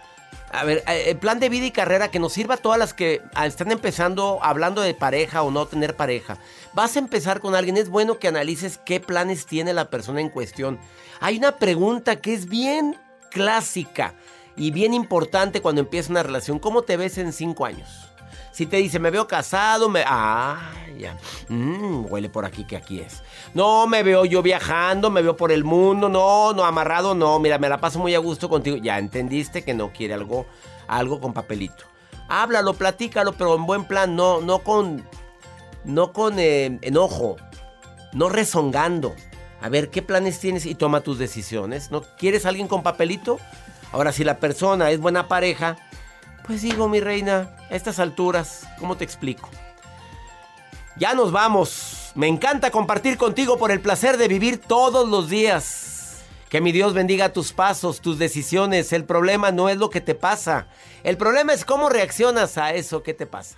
A 0.52 0.64
ver, 0.64 0.84
eh, 0.88 1.06
el 1.08 1.18
plan 1.18 1.40
de 1.40 1.50
vida 1.50 1.66
y 1.66 1.72
carrera 1.72 2.12
que 2.12 2.20
nos 2.20 2.34
sirva 2.34 2.56
a 2.56 2.58
todas 2.58 2.78
las 2.78 2.94
que 2.94 3.22
ah, 3.34 3.46
están 3.46 3.72
empezando 3.72 4.40
hablando 4.42 4.82
de 4.82 4.94
pareja 4.94 5.42
o 5.42 5.52
no 5.52 5.66
tener 5.66 5.96
pareja. 5.96 6.38
Vas 6.74 6.96
a 6.96 7.00
empezar 7.00 7.40
con 7.40 7.56
alguien, 7.56 7.78
es 7.78 7.90
bueno 7.90 8.20
que 8.20 8.28
analices 8.28 8.80
qué 8.86 9.00
planes 9.00 9.46
tiene 9.46 9.74
la 9.74 9.90
persona 9.90 10.22
en 10.22 10.30
cuestión. 10.30 10.80
Hay 11.20 11.38
una 11.38 11.58
pregunta 11.58 12.18
que 12.18 12.34
es 12.34 12.48
bien 12.48 12.98
clásica 13.32 14.14
y 14.56 14.72
bien 14.72 14.94
importante 14.94 15.62
cuando 15.62 15.82
empieza 15.82 16.12
una 16.12 16.24
relación. 16.24 16.60
¿Cómo 16.60 16.84
te 16.84 16.98
ves 16.98 17.18
en 17.18 17.34
cinco 17.34 17.66
años? 17.66 18.05
Si 18.56 18.66
te 18.68 18.78
dice, 18.78 19.00
me 19.00 19.12
veo 19.12 19.28
casado, 19.28 19.90
me... 19.90 20.02
Ah, 20.08 20.72
ya. 20.98 21.18
Mm, 21.50 22.06
huele 22.10 22.30
por 22.30 22.46
aquí 22.46 22.64
que 22.64 22.78
aquí 22.78 23.02
es. 23.02 23.22
No, 23.54 23.86
me 23.86 24.02
veo 24.02 24.24
yo 24.24 24.42
viajando, 24.42 25.10
me 25.10 25.22
veo 25.22 25.36
por 25.36 25.52
el 25.52 25.66
mundo. 25.66 26.08
No, 26.08 26.54
no, 26.54 26.64
amarrado, 26.64 27.14
no. 27.16 27.38
Mira, 27.38 27.58
me 27.58 27.68
la 27.68 27.80
paso 27.80 28.00
muy 28.00 28.16
a 28.16 28.20
gusto 28.20 28.48
contigo. 28.48 28.78
Ya 28.78 28.98
entendiste 28.98 29.66
que 29.66 29.74
no 29.74 29.92
quiere 29.92 30.14
algo 30.14 30.46
algo 30.88 31.20
con 31.20 31.34
papelito. 31.34 31.84
Háblalo, 32.30 32.76
platícalo, 32.76 33.34
pero 33.34 33.56
en 33.56 33.66
buen 33.66 33.84
plan, 33.84 34.16
no, 34.16 34.40
no 34.40 34.60
con, 34.60 35.06
no 35.84 36.14
con 36.14 36.40
eh, 36.40 36.80
enojo, 36.82 37.36
no 38.14 38.30
rezongando. 38.30 39.14
A 39.60 39.68
ver, 39.68 39.90
¿qué 39.90 40.02
planes 40.02 40.40
tienes? 40.40 40.66
Y 40.66 40.76
toma 40.76 41.02
tus 41.02 41.20
decisiones. 41.20 41.92
¿No 41.92 42.04
quieres 42.18 42.46
alguien 42.46 42.70
con 42.70 42.84
papelito? 42.84 43.38
Ahora, 43.92 44.14
si 44.14 44.24
la 44.24 44.38
persona 44.38 44.92
es 44.92 45.02
buena 45.02 45.28
pareja, 45.28 45.76
pues 46.46 46.62
digo, 46.62 46.88
mi 46.88 47.00
reina, 47.00 47.56
a 47.70 47.76
estas 47.76 48.00
alturas, 48.00 48.68
¿cómo 48.80 48.96
te 48.96 49.04
explico? 49.04 49.50
Ya 50.98 51.14
nos 51.14 51.32
vamos. 51.32 52.12
Me 52.16 52.28
encanta 52.28 52.72
compartir 52.72 53.18
contigo 53.18 53.58
por 53.58 53.72
el 53.72 53.82
placer 53.82 54.18
de 54.18 54.28
vivir 54.28 54.60
todos 54.60 55.08
los 55.10 55.30
días. 55.30 56.24
Que 56.50 56.62
mi 56.62 56.72
Dios 56.72 56.94
bendiga 56.94 57.34
tus 57.34 57.52
pasos, 57.52 58.00
tus 58.00 58.18
decisiones. 58.18 58.94
El 58.94 59.04
problema 59.04 59.52
no 59.52 59.68
es 59.68 59.78
lo 59.78 59.90
que 59.90 60.02
te 60.02 60.16
pasa. 60.16 60.68
El 61.04 61.18
problema 61.18 61.54
es 61.54 61.66
cómo 61.66 61.90
reaccionas 61.90 62.58
a 62.58 62.74
eso 62.74 63.04
que 63.04 63.14
te 63.14 63.26
pasa. 63.26 63.58